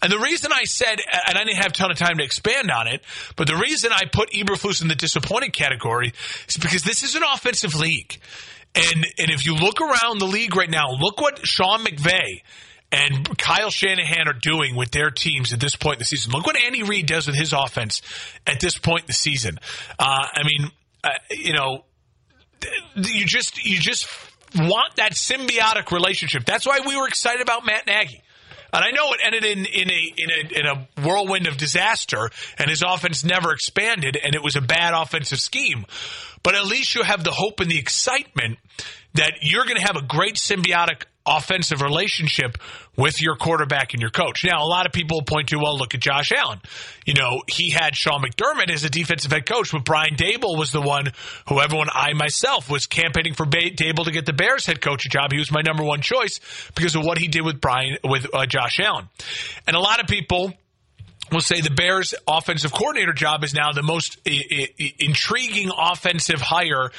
[0.01, 2.71] And the reason I said, and I didn't have a ton of time to expand
[2.71, 3.03] on it,
[3.37, 6.15] but the reason I put Eberflus in the disappointing category
[6.49, 8.19] is because this is an offensive league.
[8.75, 12.41] And and if you look around the league right now, look what Sean McVay
[12.91, 16.33] and Kyle Shanahan are doing with their teams at this point in the season.
[16.33, 18.01] Look what Andy Reid does with his offense
[18.47, 19.59] at this point in the season.
[19.99, 20.71] Uh, I mean,
[21.05, 21.85] uh, you know,
[22.97, 24.09] you just you just
[24.55, 26.45] want that symbiotic relationship.
[26.45, 28.23] That's why we were excited about Matt Nagy.
[28.73, 32.29] And I know it ended in, in a in a in a whirlwind of disaster,
[32.59, 35.87] and his offense never expanded, and it was a bad offensive scheme.
[36.43, 38.59] But at least you have the hope and the excitement
[39.15, 42.59] that you're going to have a great symbiotic offensive relationship
[42.97, 44.45] with your quarterback and your coach.
[44.45, 46.61] Now, a lot of people point to, well, look at Josh Allen.
[47.07, 50.71] You know, he had Sean McDermott as a defensive head coach, but Brian Daboll was
[50.71, 51.07] the one
[51.49, 55.33] who everyone, I myself, was campaigning for Daboll to get the Bears head coaching job.
[55.33, 56.41] He was my number one choice
[56.75, 59.09] because of what he did with Brian, with uh, Josh Allen.
[59.67, 60.53] And a lot of people
[61.33, 66.41] will say the Bears offensive coordinator job is now the most I- I- intriguing offensive
[66.41, 66.91] hire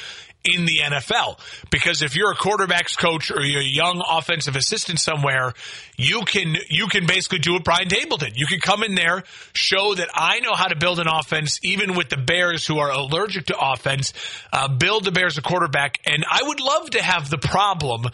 [0.45, 1.39] in the NFL.
[1.69, 5.53] Because if you're a quarterbacks coach or you're a young offensive assistant somewhere,
[5.97, 8.38] you can you can basically do what Brian Daboll did.
[8.38, 11.95] You can come in there, show that I know how to build an offense, even
[11.95, 14.13] with the Bears who are allergic to offense.
[14.51, 18.05] Uh, build the Bears a quarterback, and I would love to have the problem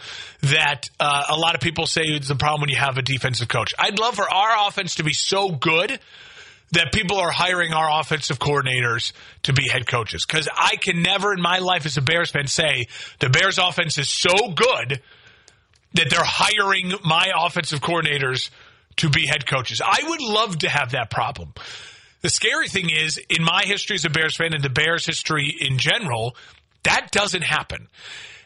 [0.42, 3.48] that uh, a lot of people say is the problem when you have a defensive
[3.48, 3.74] coach.
[3.78, 5.98] I'd love for our offense to be so good
[6.72, 9.12] that people are hiring our offensive coordinators
[9.44, 10.24] to be head coaches.
[10.26, 12.86] Because I can never in my life as a Bears fan say
[13.20, 15.02] the Bears offense is so good
[15.94, 18.50] that they're hiring my offensive coordinators
[18.96, 19.80] to be head coaches.
[19.84, 21.52] I would love to have that problem.
[22.22, 25.54] The scary thing is, in my history as a Bears fan and the Bears history
[25.60, 26.36] in general,
[26.84, 27.88] that doesn't happen.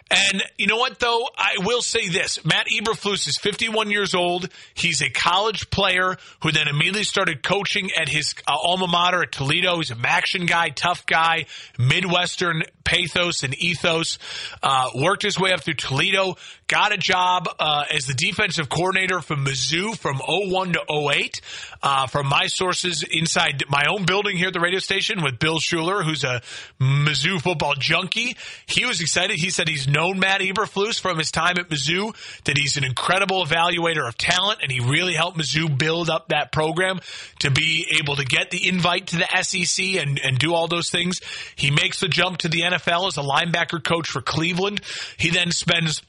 [0.09, 1.29] And you know what, though?
[1.37, 2.45] I will say this.
[2.45, 4.49] Matt Eberflus is 51 years old.
[4.73, 9.33] He's a college player who then immediately started coaching at his uh, alma mater at
[9.33, 9.79] Toledo.
[9.79, 14.21] He's a MACtion guy, tough guy, Midwestern pathos and ethos.
[14.63, 16.37] Uh, worked his way up through Toledo,
[16.69, 21.41] got a job uh, as the defensive coordinator from Mizzou from 01 to 08.
[21.83, 25.59] Uh, from my sources inside my own building here at the radio station with Bill
[25.61, 26.43] Schuler, who's a
[26.81, 28.37] Mizzou football junkie.
[28.67, 29.37] He was excited.
[29.37, 33.45] He said he's known Matt Eberflus from his time at Mizzou, that he's an incredible
[33.45, 37.01] evaluator of talent, and he really helped Mizzou build up that program
[37.41, 40.91] to be able to get the invite to the SEC and, and do all those
[40.91, 41.21] things.
[41.55, 44.81] He makes the jump to the NFL as a linebacker coach for Cleveland.
[45.19, 46.03] He then spends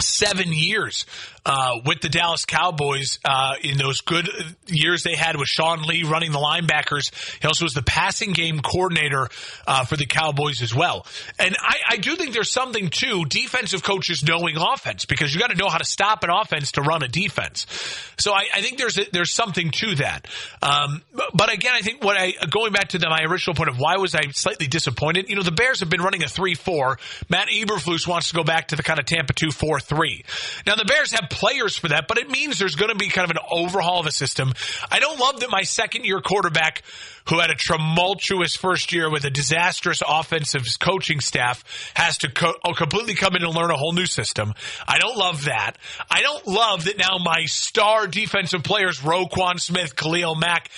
[0.00, 1.06] seven years
[1.46, 4.28] uh, with the Dallas Cowboys uh, in those good
[4.66, 7.12] years they had with Sean Lee running the linebackers.
[7.40, 9.28] He also was the passing game coordinator
[9.66, 11.06] uh, for the Cowboys as well.
[11.38, 15.50] And I, I, do think there's something to defensive coaches knowing offense because you got
[15.50, 17.66] to know how to stop an offense to run a defense.
[18.18, 20.26] So I, I think there's a, there's something to that.
[20.62, 21.02] Um,
[21.34, 23.96] but again, I think what I going back to the, my original point of why
[23.96, 25.28] was I slightly disappointed.
[25.28, 26.98] You know, the Bears have been running a three four.
[27.28, 30.24] Matt Eberflus wants to go back to the kind of Tampa two four three.
[30.66, 33.30] Now the Bears have players for that, but it means there's going to be kind
[33.30, 34.52] of an overhaul of a system.
[34.90, 36.82] I don't love that my second year quarterback,
[37.28, 42.54] who had a tumultuous first year with a disastrous offensive coaching staff, has to co-
[42.64, 44.52] oh, completely come in and learn a whole new system.
[44.86, 45.76] I don't love that.
[46.10, 50.70] I don't love that now my star defensive players, Roquan Smith, Khalil Mack,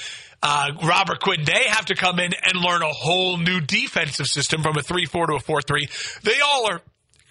[0.42, 4.62] uh, Robert Quinn, they have to come in and learn a whole new defensive system
[4.62, 6.20] from a 3-4 to a 4-3.
[6.22, 6.82] They all are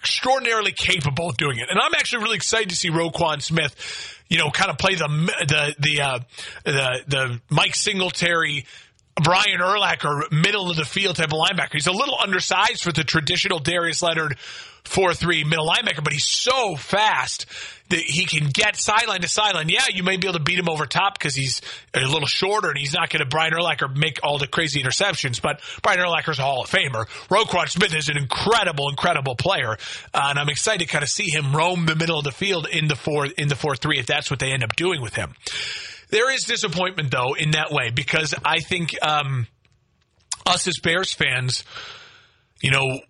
[0.06, 1.66] extraordinarily capable of doing it.
[1.68, 5.08] And I'm actually really excited to see Roquan Smith, you know, kind of play the
[5.48, 6.18] the the uh,
[6.64, 8.66] the the Mike Singletary.
[9.18, 11.72] Brian Urlacher, middle of the field type of linebacker.
[11.72, 14.36] He's a little undersized for the traditional Darius Leonard
[14.86, 17.46] 4-3 middle linebacker, but he's so fast
[17.88, 19.68] that he can get sideline to sideline.
[19.68, 21.60] Yeah, you may be able to beat him over top because he's
[21.94, 25.40] a little shorter and he's not going to Brian Urlacher make all the crazy interceptions,
[25.40, 27.06] but Brian Urlacher's a Hall of Famer.
[27.28, 29.76] Roquan Smith is an incredible, incredible player,
[30.12, 32.66] uh, and I'm excited to kind of see him roam the middle of the field
[32.66, 35.14] in the four in the four three if that's what they end up doing with
[35.14, 35.34] him.
[36.10, 39.46] There is disappointment though in that way because I think um,
[40.44, 41.64] us as Bears fans,
[42.60, 43.00] you know,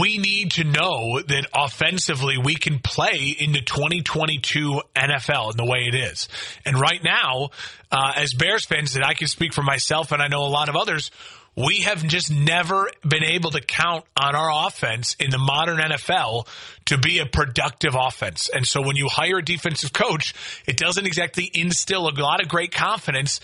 [0.00, 5.64] we need to know that offensively we can play in the 2022 NFL in the
[5.64, 6.28] way it is.
[6.64, 7.50] And right now,
[7.90, 10.68] uh, as Bears fans, that I can speak for myself and I know a lot
[10.68, 11.10] of others,
[11.54, 16.46] we have just never been able to count on our offense in the modern NFL
[16.86, 18.48] to be a productive offense.
[18.52, 20.34] And so when you hire a defensive coach,
[20.66, 23.40] it doesn't exactly instill a lot of great confidence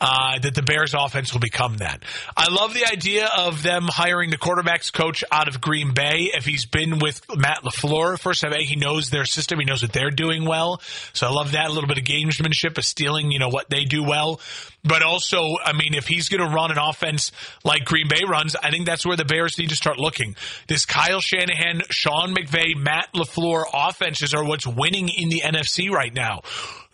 [0.00, 2.02] uh, that the Bears offense will become that.
[2.36, 6.30] I love the idea of them hiring the quarterbacks coach out of Green Bay.
[6.34, 9.58] If he's been with Matt LaFleur first time, he knows their system.
[9.58, 10.80] He knows what they're doing well.
[11.12, 11.68] So I love that.
[11.68, 14.40] A little bit of gamesmanship of stealing, you know, what they do well.
[14.84, 17.32] But also, I mean, if he's going to run an offense
[17.64, 20.36] like Green Bay runs, I think that's where the Bears need to start looking.
[20.68, 26.12] This Kyle Shanahan, Sean McVay, Matt LaFleur offenses are what's winning in the NFC right
[26.12, 26.40] now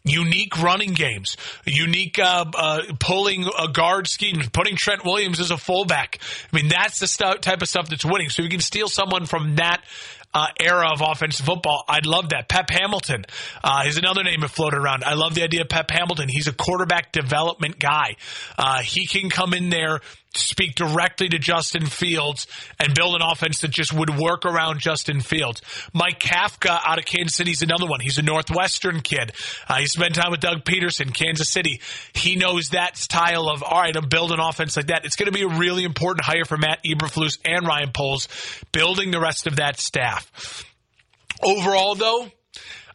[0.05, 5.57] unique running games, unique uh, uh, pulling a guard scheme, putting Trent Williams as a
[5.57, 6.18] fullback.
[6.53, 8.29] I mean, that's the type of stuff that's winning.
[8.29, 9.83] So you can steal someone from that
[10.35, 11.85] uh, era of offensive football.
[11.88, 12.49] I'd love that.
[12.49, 13.25] Pep Hamilton
[13.62, 15.05] uh, is another name that floated around.
[15.05, 16.29] I love the idea of Pep Hamilton.
[16.29, 18.16] He's a quarterback development guy.
[18.59, 20.01] Uh, he can come in there
[20.37, 22.47] speak directly to Justin Fields
[22.79, 25.62] and build an offense that just would work around Justin Fields.
[25.92, 28.01] Mike Kafka out of Kansas City is another one.
[28.01, 29.33] He's a Northwestern kid.
[29.68, 31.81] Uh, he spent time with Doug Pederson, Kansas City.
[32.12, 35.05] He knows that style of, all right, I'm building an offense like that.
[35.05, 38.29] It's going to be a really important hire for Matt Eberflus and Ryan Poles,
[38.73, 40.64] building the rest of that staff.
[41.42, 42.31] Overall, though,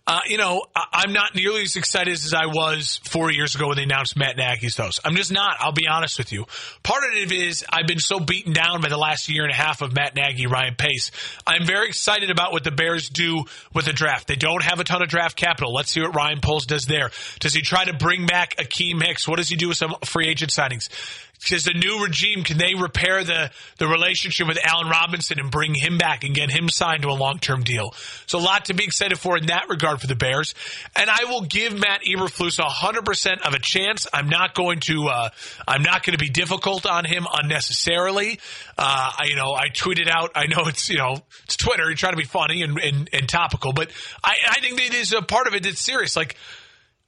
[0.10, 3.67] uh, you know, I- am not nearly as excited as I was four years ago
[3.67, 5.00] when they announced Matt Nagy's host.
[5.06, 5.58] I'm just not.
[5.60, 6.45] I'll be honest with you.
[6.82, 9.56] Part of it is I've been so beaten down by the last year and a
[9.56, 11.12] half of Matt Nagy, Ryan Pace.
[11.45, 14.28] I'm very excited about what the Bears do with the draft.
[14.28, 15.72] They don't have a ton of draft capital.
[15.76, 17.12] Let's see what Ryan Poles does there.
[17.39, 19.28] Does he try to bring back Akiem Hicks?
[19.28, 20.89] What does he do with some free agent signings?
[21.41, 25.73] Because the new regime, can they repair the, the relationship with Allen Robinson and bring
[25.73, 27.93] him back and get him signed to a long term deal?
[28.25, 30.54] So a lot to be excited for in that regard for the Bears.
[30.95, 34.08] And I will give Matt Eberflus hundred percent of a chance.
[34.13, 35.30] I'm not going to uh,
[35.67, 38.39] I'm not going to be difficult on him unnecessarily.
[38.78, 40.32] Uh, I, you know, I tweeted out.
[40.36, 41.86] I know it's you know it's Twitter.
[41.86, 43.91] You're trying to be funny and, and, and topical, but
[44.23, 46.15] I, I think that is a part of it that's serious.
[46.15, 46.36] Like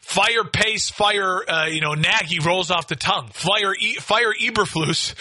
[0.02, 3.30] Fire pace, fire, uh, you know, Nagy rolls off the tongue.
[3.34, 5.16] Fire, e- fire Eberflus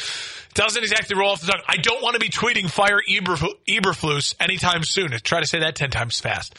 [0.55, 1.63] doesn't exactly roll off the tongue.
[1.69, 5.11] I don't want to be tweeting fire Eberf- Eberflus anytime soon.
[5.23, 6.55] Try to say that 10 times fast.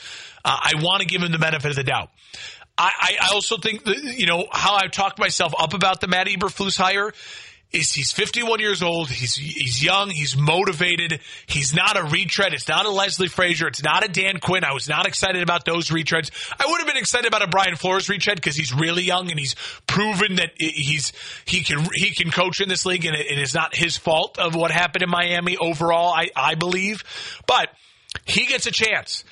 [0.46, 2.10] Uh, I want to give him the benefit of the doubt.
[2.78, 6.28] I, I also think that, you know, how I've talked myself up about the Matt
[6.28, 7.12] Eberflus hire
[7.72, 9.10] is he's 51 years old.
[9.10, 10.10] He's he's young.
[10.10, 11.22] He's motivated.
[11.48, 12.54] He's not a retread.
[12.54, 13.68] It's not a Leslie Frazier.
[13.68, 14.64] It's not a Dan Quinn.
[14.64, 16.32] I was not excited about those retreads.
[16.60, 19.40] I would have been excited about a Brian Flores retread because he's really young and
[19.40, 19.56] he's
[19.88, 21.14] proven that he's
[21.46, 24.38] he can he can coach in this league and it, it is not his fault
[24.38, 26.14] of what happened in Miami overall.
[26.14, 27.04] I I believe,
[27.48, 27.70] but
[28.26, 29.24] he gets a chance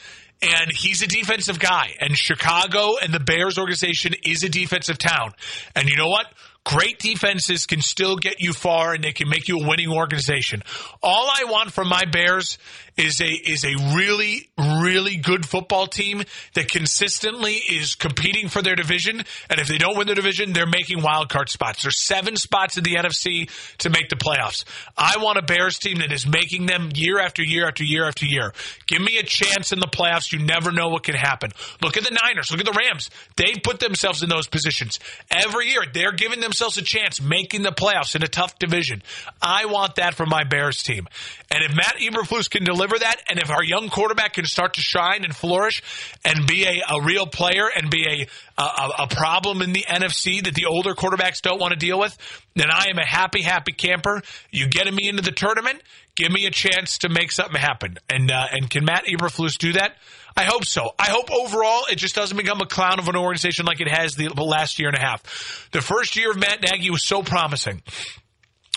[0.42, 1.96] and he's a defensive guy.
[2.00, 5.34] And Chicago and the Bears organization is a defensive town.
[5.76, 6.28] And you know what?
[6.70, 10.62] Great defenses can still get you far and they can make you a winning organization.
[11.02, 12.60] All I want from my Bears
[13.00, 16.22] is a is a really really good football team
[16.54, 19.24] that consistently is competing for their division.
[19.50, 21.84] And if they don't win the division they're making wild card spots.
[21.84, 24.66] There's seven spots in the NFC to make the playoffs.
[24.98, 28.26] I want a Bears team that is making them year after year after year after
[28.26, 28.54] year.
[28.88, 30.32] Give me a chance in the playoffs.
[30.34, 31.52] You never know what can happen.
[31.82, 32.52] Look at the Niners.
[32.52, 33.10] Look at the Rams.
[33.38, 35.00] They put themselves in those positions.
[35.32, 39.02] Every year they're giving themselves a chance making the playoffs in a tough division.
[39.42, 41.08] I want that from my Bears team.
[41.50, 44.76] And if Matt Eberflus can deliver deliver that, and if our young quarterback can start
[44.76, 45.82] to shine and flourish
[46.26, 50.44] and be a, a real player and be a, a, a problem in the NFC
[50.44, 52.18] that the older quarterbacks don't want to deal with,
[52.56, 54.22] then I am a happy, happy camper.
[54.52, 55.82] You getting me into the tournament,
[56.16, 57.98] give me a chance to make something happen.
[58.10, 59.96] And uh, and can Matt Eberflus do that?
[60.38, 60.92] I hope so.
[60.98, 64.16] I hope overall it just doesn't become a clown of an organization like it has
[64.16, 65.68] the last year and a half.
[65.72, 67.82] The first year of Matt Nagy was so promising.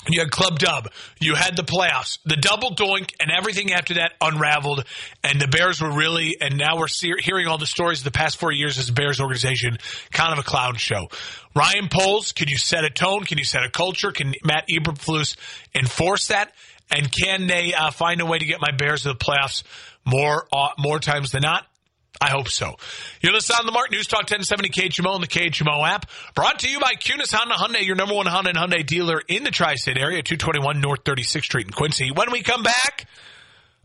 [0.08, 0.88] You had Club Dub.
[1.20, 4.84] You had the playoffs, the double doink, and everything after that unraveled.
[5.22, 8.10] And the Bears were really, and now we're see- hearing all the stories of the
[8.10, 9.78] past four years as a Bears organization,
[10.10, 11.08] kind of a clown show.
[11.54, 13.24] Ryan Poles, can you set a tone?
[13.24, 14.10] Can you set a culture?
[14.10, 15.36] Can Matt Eberflus
[15.74, 16.52] enforce that?
[16.90, 19.62] And can they uh, find a way to get my Bears to the playoffs
[20.04, 21.66] more uh, more times than not?
[22.22, 22.76] I hope so.
[23.20, 26.08] You're listening on the Mark News Talk 1070 KHMO and the KHMO app.
[26.37, 29.42] Brought to you by Kunes Honda Hyundai, your number one Honda and Hyundai dealer in
[29.42, 32.12] the tri-state area, 221 North 36th Street in Quincy.
[32.12, 33.08] When we come back,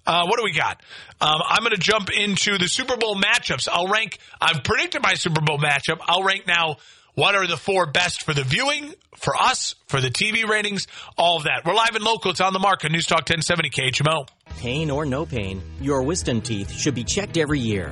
[0.06, 0.80] uh, what do we got?
[1.20, 3.68] Um, I'm going to jump into the Super Bowl matchups.
[3.72, 5.98] I'll rank, I've predicted my Super Bowl matchup.
[6.02, 6.78] I'll rank now
[7.16, 10.86] what are the four best for the viewing, for us, for the TV ratings,
[11.18, 11.66] all of that.
[11.66, 12.30] We're live and local.
[12.30, 14.28] It's on the mark on News Talk 1070 KHMO.
[14.60, 17.92] Pain or no pain, your wisdom teeth should be checked every year.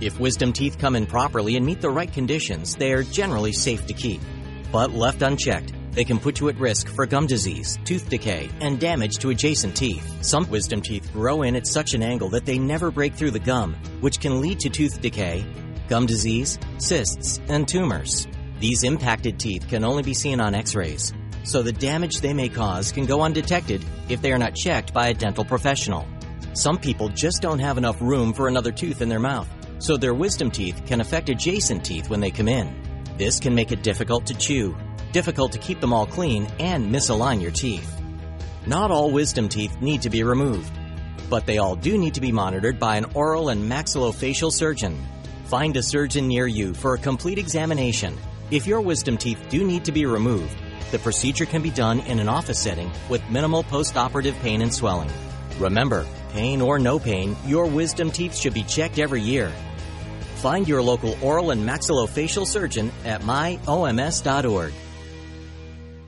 [0.00, 3.86] If wisdom teeth come in properly and meet the right conditions, they are generally safe
[3.86, 4.20] to keep.
[4.70, 8.78] But left unchecked, they can put you at risk for gum disease, tooth decay, and
[8.78, 10.06] damage to adjacent teeth.
[10.20, 13.38] Some wisdom teeth grow in at such an angle that they never break through the
[13.38, 15.46] gum, which can lead to tooth decay,
[15.88, 18.28] gum disease, cysts, and tumors.
[18.60, 22.50] These impacted teeth can only be seen on x rays, so the damage they may
[22.50, 26.06] cause can go undetected if they are not checked by a dental professional.
[26.52, 30.14] Some people just don't have enough room for another tooth in their mouth, so their
[30.14, 32.74] wisdom teeth can affect adjacent teeth when they come in.
[33.16, 34.76] This can make it difficult to chew,
[35.12, 38.00] difficult to keep them all clean, and misalign your teeth.
[38.66, 40.72] Not all wisdom teeth need to be removed,
[41.30, 44.98] but they all do need to be monitored by an oral and maxillofacial surgeon.
[45.44, 48.18] Find a surgeon near you for a complete examination.
[48.50, 50.56] If your wisdom teeth do need to be removed,
[50.90, 55.10] the procedure can be done in an office setting with minimal post-operative pain and swelling.
[55.58, 56.06] Remember,
[56.36, 59.50] pain or no pain, your wisdom teeth should be checked every year.
[60.36, 64.72] Find your local oral and maxillofacial surgeon at myoms.org.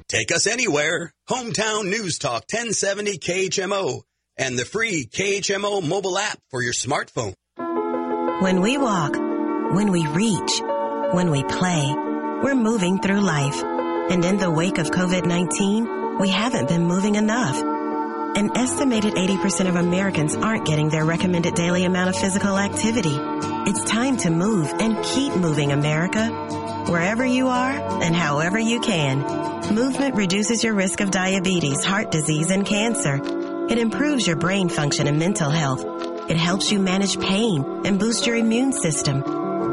[0.08, 1.12] Take us anywhere.
[1.28, 4.02] Hometown News Talk 1070 KHMO
[4.36, 7.34] and the free KHMO mobile app for your smartphone.
[8.40, 10.60] When we walk, when we reach,
[11.12, 11.94] when we play,
[12.42, 13.62] we're moving through life.
[14.10, 17.77] And in the wake of COVID-19, we haven't been moving enough.
[18.36, 23.16] An estimated 80% of Americans aren't getting their recommended daily amount of physical activity.
[23.66, 26.28] It's time to move and keep moving, America.
[26.88, 29.20] Wherever you are and however you can,
[29.74, 33.20] movement reduces your risk of diabetes, heart disease, and cancer.
[33.68, 35.84] It improves your brain function and mental health.
[36.30, 39.22] It helps you manage pain and boost your immune system.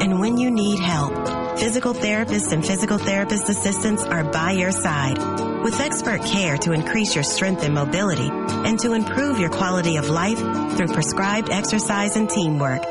[0.00, 5.18] And when you need help, physical therapists and physical therapist assistants are by your side
[5.64, 10.08] with expert care to increase your strength and mobility and to improve your quality of
[10.08, 12.82] life through prescribed exercise and teamwork.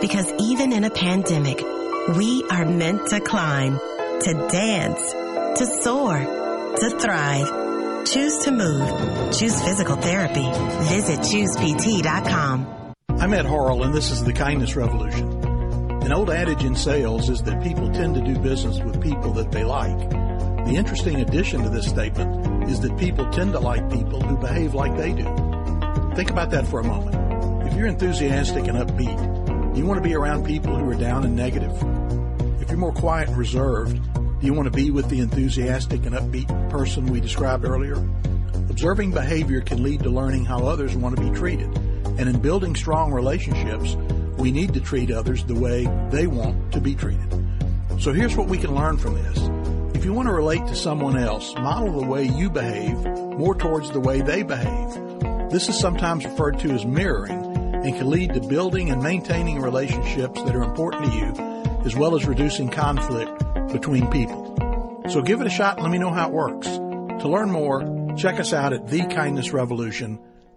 [0.00, 1.60] Because even in a pandemic,
[2.16, 3.78] we are meant to climb,
[4.20, 5.00] to dance,
[5.58, 8.06] to soar, to thrive.
[8.06, 9.32] Choose to move.
[9.32, 10.48] Choose physical therapy.
[10.88, 12.94] Visit choosept.com.
[13.08, 15.51] I'm Ed Harrell, and this is the Kindness Revolution.
[16.04, 19.52] An old adage in sales is that people tend to do business with people that
[19.52, 20.10] they like.
[20.10, 24.74] The interesting addition to this statement is that people tend to like people who behave
[24.74, 25.24] like they do.
[26.16, 27.68] Think about that for a moment.
[27.68, 31.24] If you're enthusiastic and upbeat, do you want to be around people who are down
[31.24, 31.72] and negative?
[32.60, 36.16] If you're more quiet and reserved, do you want to be with the enthusiastic and
[36.16, 37.94] upbeat person we described earlier?
[38.68, 41.72] Observing behavior can lead to learning how others want to be treated.
[42.18, 43.96] And in building strong relationships,
[44.42, 47.30] we need to treat others the way they want to be treated.
[48.00, 49.38] So here's what we can learn from this.
[49.96, 52.98] If you want to relate to someone else, model the way you behave
[53.38, 54.94] more towards the way they behave.
[55.52, 57.40] This is sometimes referred to as mirroring
[57.84, 61.32] and can lead to building and maintaining relationships that are important to you,
[61.86, 63.30] as well as reducing conflict
[63.72, 64.56] between people.
[65.08, 66.66] So give it a shot and let me know how it works.
[66.66, 68.88] To learn more, check us out at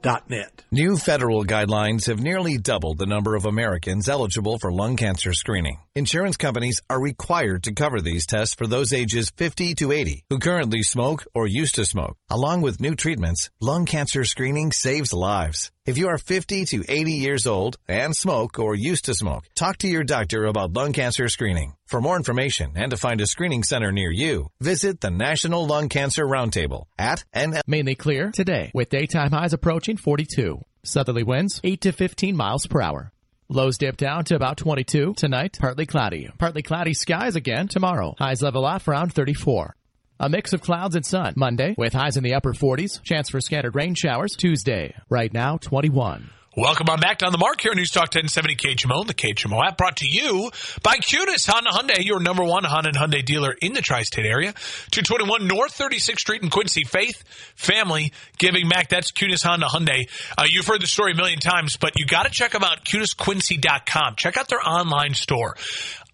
[0.06, 0.64] thekindnessrevolution.net.
[0.72, 5.80] New federal guidelines have nearly doubled the number of Americans eligible for lung cancer screening.
[5.98, 10.40] Insurance companies are required to cover these tests for those ages 50 to 80 who
[10.40, 12.18] currently smoke or used to smoke.
[12.30, 15.72] Along with new treatments, lung cancer screening saves lives.
[15.86, 19.78] If you are 50 to 80 years old and smoke or used to smoke, talk
[19.78, 21.78] to your doctor about lung cancer screening.
[21.86, 25.88] For more information and to find a screening center near you, visit the National Lung
[25.88, 27.62] Cancer Roundtable at NL.
[27.68, 30.60] Mainly clear today with daytime highs approaching 42.
[30.84, 33.14] Southerly winds 8 to 15 miles per hour.
[33.48, 35.14] Lows dip down to about 22.
[35.16, 36.30] Tonight, partly cloudy.
[36.40, 38.16] Partly cloudy skies again tomorrow.
[38.18, 39.76] Highs level off around 34.
[40.20, 43.04] A mix of clouds and sun Monday with highs in the upper 40s.
[43.04, 44.96] Chance for scattered rain showers Tuesday.
[45.10, 46.32] Right now, 21.
[46.58, 49.78] Welcome on back to On the Mark here News Talk 1070 KHMO, the KHMO app
[49.78, 50.52] brought to you
[50.82, 54.54] by Kunes Honda Hyundai, your number one Honda and Hyundai dealer in the tri-state area.
[54.92, 56.86] 221 North 36th Street in Quincy.
[56.86, 57.26] Faith,
[57.58, 58.88] family, giving back.
[58.88, 60.08] That's Kunes Honda Hyundai.
[60.38, 62.86] Uh, you've heard the story a million times, but you got to check them out,
[62.86, 64.16] kunesquincy.com.
[64.16, 65.58] Check out their online store.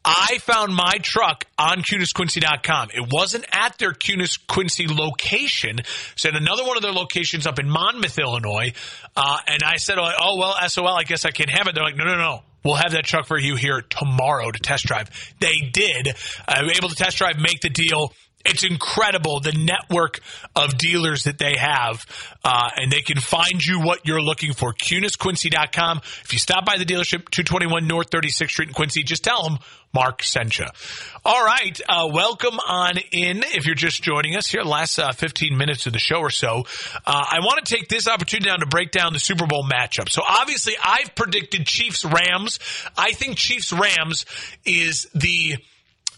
[0.03, 2.89] I found my truck on KunesQuincy.com.
[2.93, 5.79] It wasn't at their Kunes Quincy location.
[6.13, 8.73] It's at another one of their locations up in Monmouth, Illinois.
[9.15, 11.75] Uh, and I said, oh, well, SOL, I guess I can't have it.
[11.75, 12.39] They're like, no, no, no.
[12.63, 15.09] We'll have that truck for you here tomorrow to test drive.
[15.39, 16.09] They did.
[16.47, 18.13] I was able to test drive, make the deal.
[18.45, 20.19] It's incredible the network
[20.55, 22.05] of dealers that they have,
[22.43, 24.73] uh, and they can find you what you're looking for.
[24.73, 26.01] KunesQuincy.com.
[26.23, 29.59] If you stop by the dealership, 221 North 36th Street in Quincy, just tell them
[29.93, 30.65] Mark sent you.
[31.25, 33.43] All right, uh, welcome on in.
[33.43, 36.65] If you're just joining us here, last uh, 15 minutes of the show or so,
[37.05, 40.09] uh, I want to take this opportunity now to break down the Super Bowl matchup.
[40.09, 42.59] So obviously, I've predicted Chiefs Rams.
[42.97, 44.25] I think Chiefs Rams
[44.65, 45.57] is the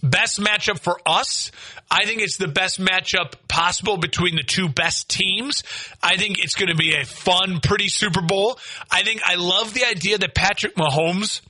[0.04, 1.52] best matchup for us.
[1.90, 5.64] I think it's the best matchup possible between the two best teams.
[6.02, 8.60] I think it's going to be a fun, pretty Super Bowl.
[8.92, 11.42] I think I love the idea that Patrick Mahomes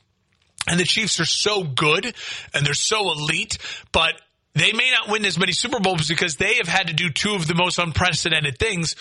[0.68, 2.16] and the Chiefs are so good
[2.54, 3.58] and they're so elite,
[3.92, 4.14] but
[4.54, 7.34] they may not win as many Super Bowls because they have had to do two
[7.34, 8.96] of the most unprecedented things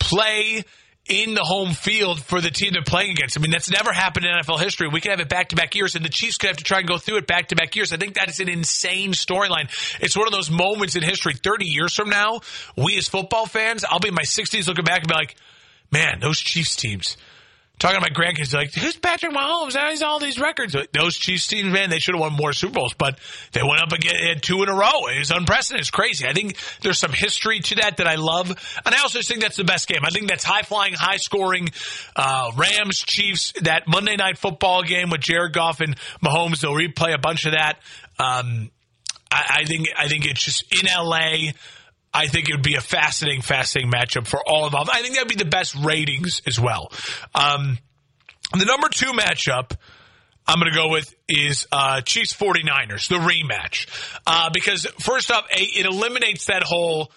[0.00, 0.64] play
[1.08, 3.38] in the home field for the team they're playing against.
[3.38, 4.88] I mean, that's never happened in NFL history.
[4.88, 6.78] We could have it back to back years, and the Chiefs could have to try
[6.78, 7.92] and go through it back to back years.
[7.92, 9.68] I think that is an insane storyline.
[10.00, 11.34] It's one of those moments in history.
[11.34, 12.40] 30 years from now,
[12.76, 15.36] we as football fans, I'll be in my 60s looking back and be like,
[15.92, 17.16] man, those Chiefs teams
[17.78, 19.74] talking to my grandkids, like, who's Patrick Mahomes?
[19.76, 20.74] How has all these records?
[20.92, 23.18] Those Chiefs teams, man, they should have won more Super Bowls, but
[23.52, 25.08] they went up again, had two in a row.
[25.08, 25.82] It was unprecedented.
[25.82, 26.26] It's crazy.
[26.26, 28.48] I think there's some history to that that I love.
[28.84, 30.00] And I also think that's the best game.
[30.04, 31.68] I think that's high flying, high scoring,
[32.14, 36.60] uh, Rams, Chiefs, that Monday night football game with Jared Goff and Mahomes.
[36.60, 37.74] They'll replay a bunch of that.
[38.18, 38.70] Um,
[39.30, 41.52] I, I think, I think it's just in LA.
[42.16, 44.88] I think it would be a fascinating, fascinating matchup for all involved.
[44.90, 46.90] I think that'd be the best ratings as well.
[47.34, 47.78] Um,
[48.52, 49.76] the number two matchup
[50.46, 53.86] I'm going to go with is uh, Chiefs 49ers, the rematch.
[54.26, 57.12] Uh, because first off, it eliminates that whole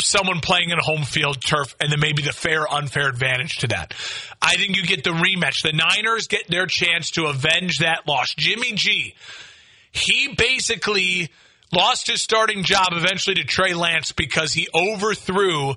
[0.00, 3.68] someone playing in a home field turf and then maybe the fair unfair advantage to
[3.68, 3.94] that.
[4.40, 5.62] I think you get the rematch.
[5.62, 8.34] The Niners get their chance to avenge that loss.
[8.34, 9.14] Jimmy G,
[9.90, 11.30] he basically
[11.72, 15.70] lost his starting job eventually to Trey Lance because he overthrew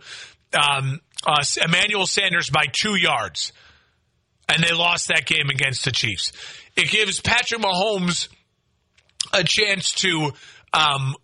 [0.53, 3.51] um, uh, Emmanuel Sanders by two yards,
[4.47, 6.31] and they lost that game against the Chiefs.
[6.75, 8.27] It gives Patrick Mahomes
[9.33, 10.31] a chance to
[10.73, 11.15] um,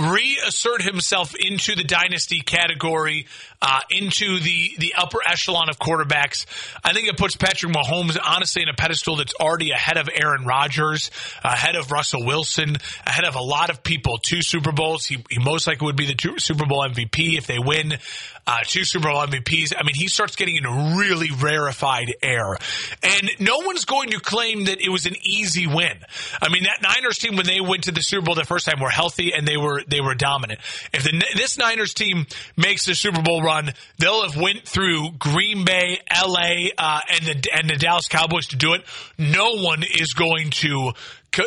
[0.00, 3.26] reassert himself into the dynasty category,
[3.62, 6.44] uh, into the the upper echelon of quarterbacks.
[6.84, 10.44] I think it puts Patrick Mahomes honestly in a pedestal that's already ahead of Aaron
[10.44, 11.10] Rodgers,
[11.44, 14.18] ahead of Russell Wilson, ahead of a lot of people.
[14.18, 15.06] Two Super Bowls.
[15.06, 17.98] He, he most likely would be the two Super Bowl MVP if they win
[18.46, 19.72] uh, two Super Bowl MVPs.
[19.76, 22.56] I mean, he starts getting into really rarefied air.
[23.02, 25.98] And no one's going to claim that it was an easy win.
[26.40, 28.80] I mean, that Niners team, when they went to the Super Bowl the first time,
[28.80, 30.60] were healthy and they were, they were dominant.
[30.92, 33.51] If the, this Niners team makes the Super Bowl run,
[33.98, 38.56] they'll have went through Green Bay, LA, uh, and the, and the Dallas Cowboys to
[38.56, 38.84] do it.
[39.18, 40.92] No one is going to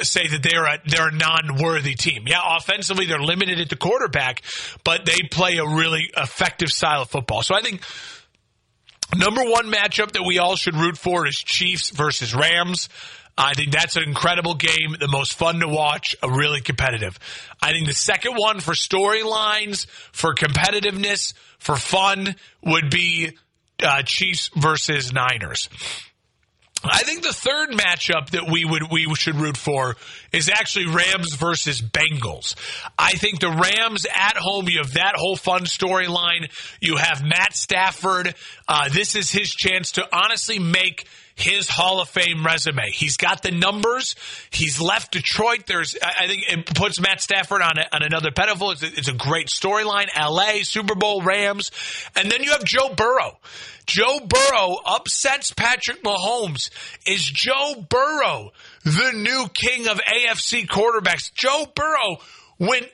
[0.02, 2.24] say that they're a they're a non-worthy team.
[2.28, 4.42] Yeah, offensively they're limited at the quarterback,
[4.84, 7.44] but they play a really effective style of football.
[7.44, 7.82] So I think
[9.16, 12.90] number one matchup that we all should root for is Chiefs versus Rams.
[13.38, 17.20] I think that's an incredible game, the most fun to watch, a really competitive.
[17.62, 23.38] I think the second one for storylines, for competitiveness, for fun would be
[23.84, 25.70] uh, Chiefs versus Niners.
[26.88, 29.96] I think the third matchup that we would we should root for
[30.32, 32.56] is actually Rams versus Bengals.
[32.98, 36.52] I think the Rams at home, you have that whole fun storyline.
[36.80, 38.36] You have Matt Stafford.
[38.68, 42.90] Uh, this is his chance to honestly make his Hall of Fame resume.
[42.92, 44.16] He's got the numbers.
[44.52, 45.66] He's left Detroit.
[45.68, 48.72] There's, I think it puts Matt Stafford on, a, on another pedestal.
[48.72, 50.08] It's a, it's a great storyline.
[50.18, 51.72] LA, Super Bowl, Rams.
[52.16, 53.38] And then you have Joe Burrow.
[53.86, 56.70] Joe Burrow upsets Patrick Mahomes.
[57.06, 58.52] Is Joe Burrow
[58.84, 61.34] the new king of AFC quarterbacks?
[61.34, 62.18] Joe Burrow
[62.58, 62.88] went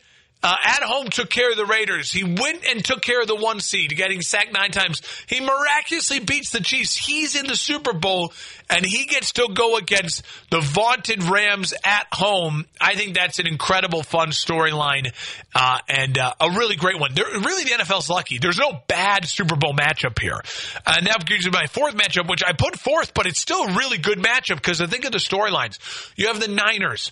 [0.43, 2.11] uh, at home took care of the Raiders.
[2.11, 5.01] He went and took care of the one seed, getting sacked nine times.
[5.27, 6.95] He miraculously beats the Chiefs.
[6.95, 8.33] He's in the Super Bowl,
[8.69, 12.65] and he gets to go against the vaunted Rams at home.
[12.79, 15.13] I think that's an incredible, fun storyline
[15.53, 17.13] uh, and uh, a really great one.
[17.13, 18.39] Really, the NFL's lucky.
[18.39, 20.41] There's no bad Super Bowl matchup here.
[20.85, 23.75] Uh, now gives me my fourth matchup, which I put fourth, but it's still a
[23.75, 25.77] really good matchup because I think of the storylines.
[26.15, 27.11] You have the Niners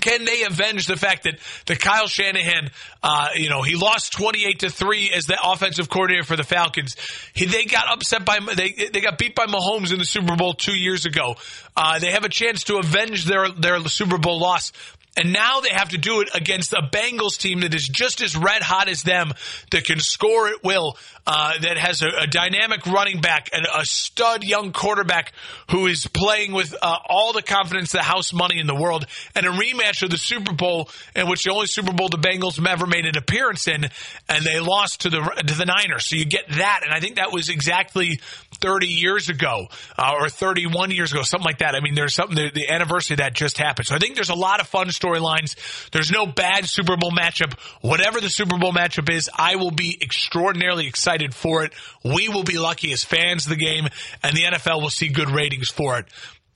[0.00, 2.70] can they avenge the fact that the Kyle Shanahan,
[3.02, 6.44] uh, you know, he lost twenty eight to three as the offensive coordinator for the
[6.44, 6.96] Falcons.
[7.32, 10.54] He, they got upset by they they got beat by Mahomes in the Super Bowl
[10.54, 11.36] two years ago.
[11.76, 14.72] Uh, they have a chance to avenge their their Super Bowl loss.
[15.16, 18.36] And now they have to do it against a Bengals team that is just as
[18.36, 19.32] red hot as them,
[19.70, 20.96] that can score at will,
[21.26, 25.32] uh, that has a, a, dynamic running back and a stud young quarterback
[25.70, 29.46] who is playing with uh, all the confidence, the house money in the world, and
[29.46, 32.86] a rematch of the Super Bowl, in which the only Super Bowl the Bengals ever
[32.86, 33.86] made an appearance in,
[34.28, 36.08] and they lost to the to the Niners.
[36.08, 38.20] So you get that, and I think that was exactly
[38.54, 41.74] 30 years ago uh, or 31 years ago, something like that.
[41.74, 43.86] I mean, there's something the, anniversary that just happened.
[43.86, 45.56] So I think there's a lot of fun storylines.
[45.90, 47.58] There's no bad Super Bowl matchup.
[47.80, 51.72] Whatever the Super Bowl matchup is, I will be extraordinarily excited for it.
[52.04, 53.88] We will be lucky as fans of the game,
[54.22, 56.06] and the NFL will see good ratings for it.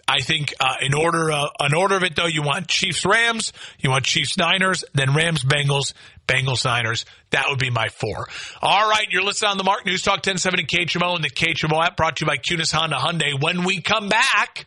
[0.08, 3.52] I think uh, in order uh, in order of it though, you want Chiefs Rams,
[3.78, 5.92] you want Chiefs Niners, then Rams Bengals,
[6.26, 7.04] Bengals Niners.
[7.30, 8.26] That would be my four.
[8.62, 11.98] All right, you're listening on the Mark News Talk 1070 KHMO and the KHMO app
[11.98, 13.40] brought to you by Kunes Honda Hyundai.
[13.40, 14.66] When we come back.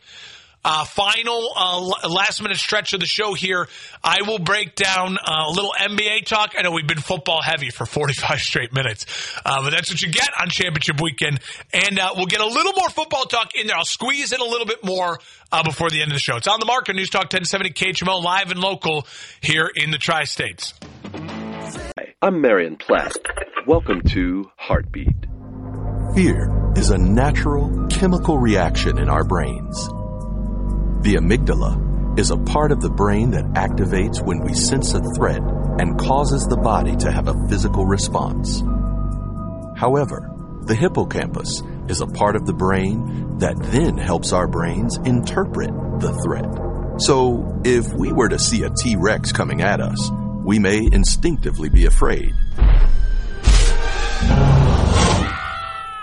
[0.64, 3.68] Uh, final uh, last minute stretch of the show here.
[4.02, 6.54] I will break down uh, a little NBA talk.
[6.56, 9.06] I know we've been football heavy for 45 straight minutes,
[9.44, 11.40] uh, but that's what you get on championship weekend.
[11.72, 13.76] And uh, we'll get a little more football talk in there.
[13.76, 15.18] I'll squeeze in a little bit more
[15.50, 16.36] uh, before the end of the show.
[16.36, 16.94] It's on the market.
[16.94, 19.06] News Talk 1070 KHMO live and local
[19.40, 20.74] here in the tri states.
[22.22, 23.16] I'm Marion Platt.
[23.66, 25.26] Welcome to Heartbeat.
[26.14, 29.88] Fear is a natural chemical reaction in our brains.
[31.02, 35.42] The amygdala is a part of the brain that activates when we sense a threat
[35.80, 38.60] and causes the body to have a physical response.
[39.76, 40.30] However,
[40.62, 46.16] the hippocampus is a part of the brain that then helps our brains interpret the
[46.24, 47.00] threat.
[47.00, 50.08] So, if we were to see a T Rex coming at us,
[50.44, 52.32] we may instinctively be afraid.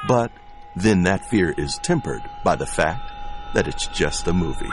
[0.10, 0.34] But
[0.76, 3.09] then that fear is tempered by the fact
[3.54, 4.70] that it's just a movie.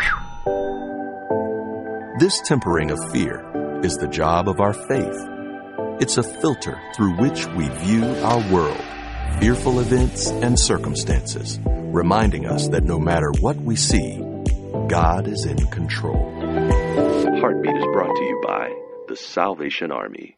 [2.18, 3.44] This tempering of fear
[3.82, 5.28] is the job of our faith.
[6.00, 8.82] It's a filter through which we view our world,
[9.40, 14.22] fearful events and circumstances, reminding us that no matter what we see,
[14.88, 16.32] God is in control.
[17.40, 18.72] Heartbeat is brought to you by
[19.08, 20.36] the Salvation Army.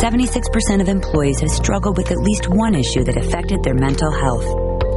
[0.00, 4.46] 76% of employees have struggled with at least one issue that affected their mental health.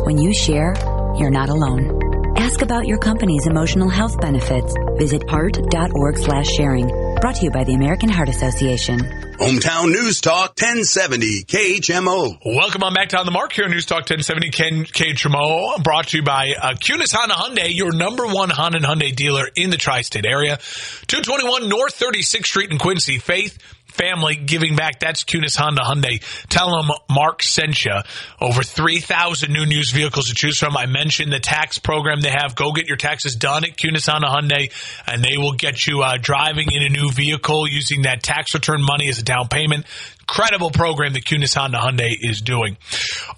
[0.06, 0.74] When you share,
[1.16, 2.11] you're not alone.
[2.42, 4.74] Ask about your company's emotional health benefits.
[4.98, 6.88] Visit heart.org slash sharing.
[7.22, 8.98] Brought to you by the American Heart Association.
[9.38, 12.40] Hometown News Talk 1070 KHMO.
[12.44, 15.84] Welcome on back to On the Mark here on News Talk 1070 KHMO.
[15.84, 19.48] Brought to you by uh, Kunes Honda Hyundai, your number one Honda and Hyundai dealer
[19.56, 20.58] in the tri-state area.
[21.06, 23.20] 221 North 36th Street in Quincy.
[23.20, 23.60] Faith
[23.92, 25.00] family giving back.
[25.00, 26.22] That's Kunes Honda Hyundai.
[26.48, 27.94] Tell them Mark sent you.
[28.40, 30.78] Over 3,000 new news vehicles to choose from.
[30.78, 32.56] I mentioned the tax program they have.
[32.56, 34.72] Go get your taxes done at Kunes Honda Hyundai,
[35.08, 38.82] and they will get you uh, driving in a new vehicle using that tax return
[38.82, 39.86] money as a down payment.
[40.22, 42.78] Incredible program that Kunes Honda Hyundai is doing.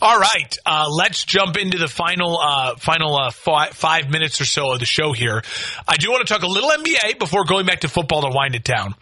[0.01, 4.45] All right, uh, let's jump into the final uh, final uh, five, five minutes or
[4.45, 5.41] so of the show here.
[5.87, 8.55] I do want to talk a little NBA before going back to football to wind
[8.55, 8.95] it down.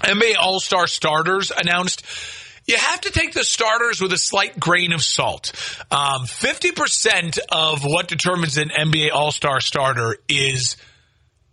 [0.00, 2.02] NBA All Star starters announced.
[2.66, 5.52] You have to take the starters with a slight grain of salt.
[5.90, 10.76] Um, 50% of what determines an NBA All Star starter is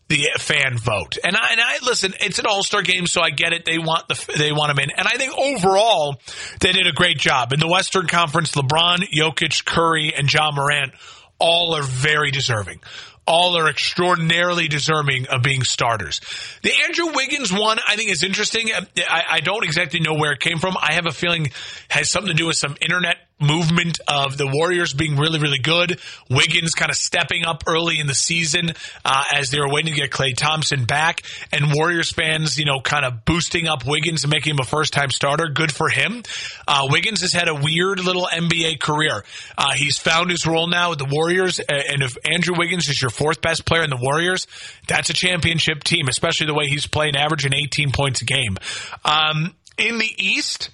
[0.10, 1.18] the fan vote.
[1.24, 3.64] And I, and I listen, it's an all-star game, so I get it.
[3.64, 4.90] They want the, they want them in.
[4.98, 6.20] And I think overall,
[6.60, 7.54] they did a great job.
[7.54, 10.94] In the Western Conference, LeBron, Jokic, Curry, and Ja Morant
[11.40, 12.82] all are very deserving
[13.30, 16.20] all are extraordinarily deserving of being starters.
[16.64, 18.72] The Andrew Wiggins one, I think, is interesting.
[18.98, 20.76] I, I, don't exactly know where it came from.
[20.82, 21.52] I have a feeling
[21.90, 26.00] has something to do with some internet movement of the Warriors being really, really good.
[26.30, 28.72] Wiggins kind of stepping up early in the season
[29.06, 31.22] uh, as they were waiting to get Klay Thompson back,
[31.52, 34.94] and Warriors fans, you know, kind of boosting up Wiggins and making him a first
[34.94, 35.48] time starter.
[35.48, 36.24] Good for him.
[36.68, 39.24] Uh, Wiggins has had a weird little NBA career.
[39.58, 43.12] Uh, he's found his role now with the Warriors, and if Andrew Wiggins is your
[43.12, 44.48] fourth best player in the Warriors,
[44.88, 48.58] that's a championship team, especially the way he's playing, averaging 18 points a game.
[49.06, 50.70] Um, in the East,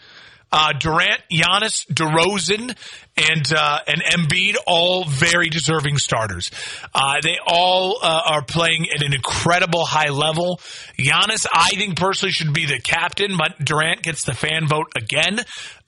[0.56, 2.78] uh, Durant, Giannis, DeRozan,
[3.18, 6.50] and uh, and Embiid, all very deserving starters.
[6.94, 10.62] Uh, they all uh, are playing at an incredible high level.
[10.98, 15.42] Giannis, I think personally, should be the captain, but Durant gets the fan vote again.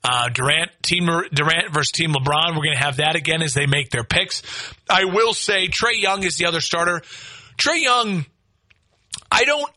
[0.03, 2.49] Uh, Durant, team Durant versus Team LeBron.
[2.49, 4.43] We're going to have that again as they make their picks.
[4.89, 7.01] I will say Trae Young is the other starter.
[7.57, 8.26] Trey Young,
[9.32, 9.72] I don't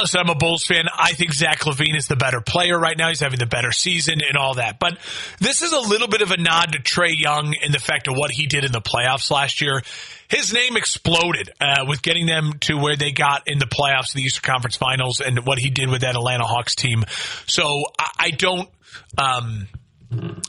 [0.00, 0.84] listen, I'm a Bulls fan.
[0.96, 3.08] I think Zach LaVine is the better player right now.
[3.08, 4.78] He's having the better season and all that.
[4.78, 4.98] But
[5.38, 8.14] this is a little bit of a nod to Trae Young in the fact of
[8.16, 9.82] what he did in the playoffs last year.
[10.28, 14.22] His name exploded uh, with getting them to where they got in the playoffs, the
[14.22, 17.04] Eastern Conference Finals, and what he did with that Atlanta Hawks team.
[17.46, 18.68] So I, I don't.
[19.18, 19.68] Um,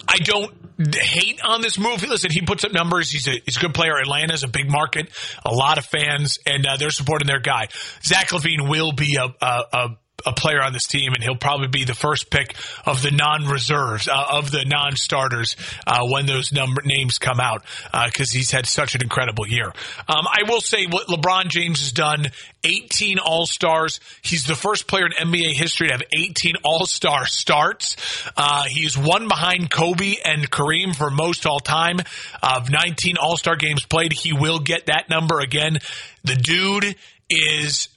[0.08, 0.54] I don't
[0.96, 2.02] hate on this move.
[2.04, 3.12] Listen, he puts up numbers.
[3.12, 3.98] He's a he's a good player.
[3.98, 5.10] Atlanta's a big market,
[5.46, 7.68] a lot of fans, and uh, they're supporting their guy.
[8.04, 11.68] Zach LaVine will be a, a, a a player on this team, and he'll probably
[11.68, 12.56] be the first pick
[12.86, 15.56] of the non-reserves, uh, of the non-starters
[15.86, 17.64] uh, when those number names come out,
[18.06, 19.68] because uh, he's had such an incredible year.
[20.08, 22.28] Um, I will say what LeBron James has done:
[22.64, 24.00] 18 All Stars.
[24.22, 27.96] He's the first player in NBA history to have 18 All Star starts.
[28.38, 32.00] Uh, he's one behind Kobe and Kareem for most all time
[32.42, 34.14] of 19 All Star games played.
[34.14, 35.80] He will get that number again.
[36.24, 36.96] The dude
[37.30, 37.90] is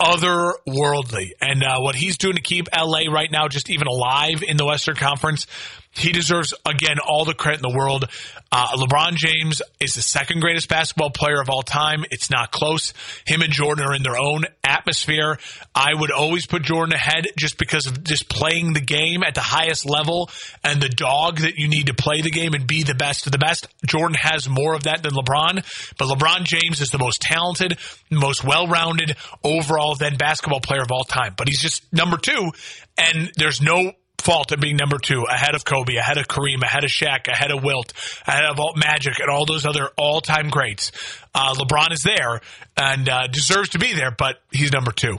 [0.00, 1.30] otherworldly.
[1.40, 4.64] And uh, what he's doing to keep LA right now just even alive in the
[4.64, 5.46] Western Conference,
[5.90, 8.08] He deserves, again, all the credit in the world.
[8.52, 12.04] Uh, LeBron James is the second greatest basketball player of all time.
[12.10, 12.94] It's not close.
[13.26, 15.38] Him and Jordan are in their own atmosphere.
[15.74, 19.40] I would always put Jordan ahead just because of just playing the game at the
[19.40, 20.30] highest level
[20.62, 23.32] and the dog that you need to play the game and be the best of
[23.32, 23.66] the best.
[23.84, 27.76] Jordan has more of that than LeBron, but LeBron James is the most talented,
[28.10, 31.34] most well-rounded overall then basketball player of all time.
[31.36, 32.52] But he's just number two,
[32.96, 36.84] and there's no fault of being number two, ahead of Kobe, ahead of Kareem, ahead
[36.84, 37.92] of Shaq, ahead of Wilt,
[38.26, 40.92] ahead of all Magic, and all those other all-time greats.
[41.34, 42.40] Uh, LeBron is there
[42.76, 45.18] and uh, deserves to be there, but he's number two.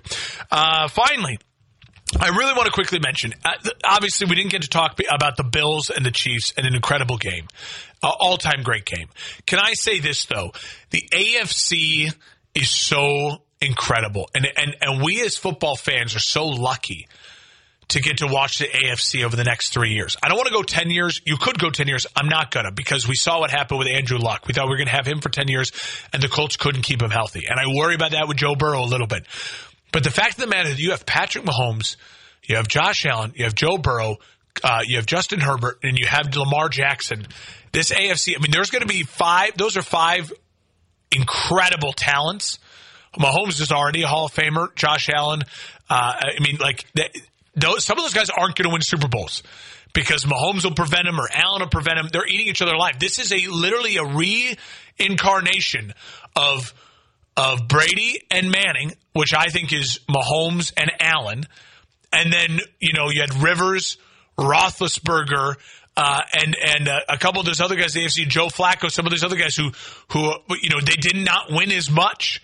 [0.52, 1.40] Uh, finally.
[2.20, 3.36] I really want to quickly mention.
[3.46, 3.52] Uh,
[3.88, 7.18] obviously, we didn't get to talk about the Bills and the Chiefs and an incredible
[7.18, 7.48] game,
[8.02, 9.10] uh, all-time great game.
[9.46, 10.52] Can I say this though?
[10.90, 12.12] The AFC
[12.56, 17.08] is so incredible, and and and we as football fans are so lucky
[17.90, 20.16] to get to watch the AFC over the next three years.
[20.22, 21.22] I don't want to go 10 years.
[21.26, 22.06] You could go 10 years.
[22.16, 24.48] I'm not going to because we saw what happened with Andrew Luck.
[24.48, 25.72] We thought we were going to have him for 10 years
[26.14, 27.46] and the Colts couldn't keep him healthy.
[27.50, 29.26] And I worry about that with Joe Burrow a little bit.
[29.92, 31.96] But the fact of the matter is you have Patrick Mahomes,
[32.44, 34.18] you have Josh Allen, you have Joe Burrow,
[34.64, 37.28] uh, you have Justin Herbert, and you have Lamar Jackson.
[37.72, 40.32] This AFC, I mean, there's going to be five, those are five
[41.12, 42.60] incredible talents.
[43.18, 44.74] Mahomes is already a Hall of Famer.
[44.76, 45.42] Josh Allen,
[45.90, 46.86] uh, I mean, like,
[47.62, 49.44] those, some of those guys aren't going to win Super Bowls
[49.94, 52.10] because Mahomes will prevent them or Allen will prevent them.
[52.12, 53.00] They're eating each other alive.
[53.00, 55.94] This is a literally a reincarnation
[56.36, 56.74] of
[57.38, 61.46] of Brady and Manning, which I think is Mahomes and Allen.
[62.12, 63.98] And then, you know, you had Rivers,
[64.38, 65.56] Roethlisberger,
[65.96, 69.06] uh, and and uh, a couple of those other guys, the AFC, Joe Flacco, some
[69.06, 69.72] of those other guys who
[70.12, 72.42] who you know they did not win as much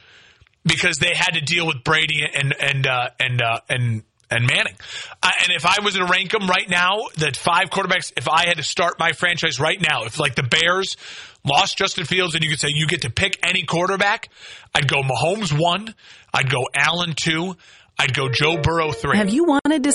[0.66, 4.76] because they had to deal with Brady and and uh, and uh, and and Manning.
[5.23, 8.57] And if I was to rank them right now, that five quarterbacks, if I had
[8.57, 10.97] to start my franchise right now, if like the Bears
[11.45, 14.30] lost Justin Fields and you could say you get to pick any quarterback,
[14.73, 15.93] I'd go Mahomes one,
[16.34, 17.55] I'd go Allen two,
[17.97, 19.17] I'd go Joe Burrow three.
[19.17, 19.80] Have you wanted to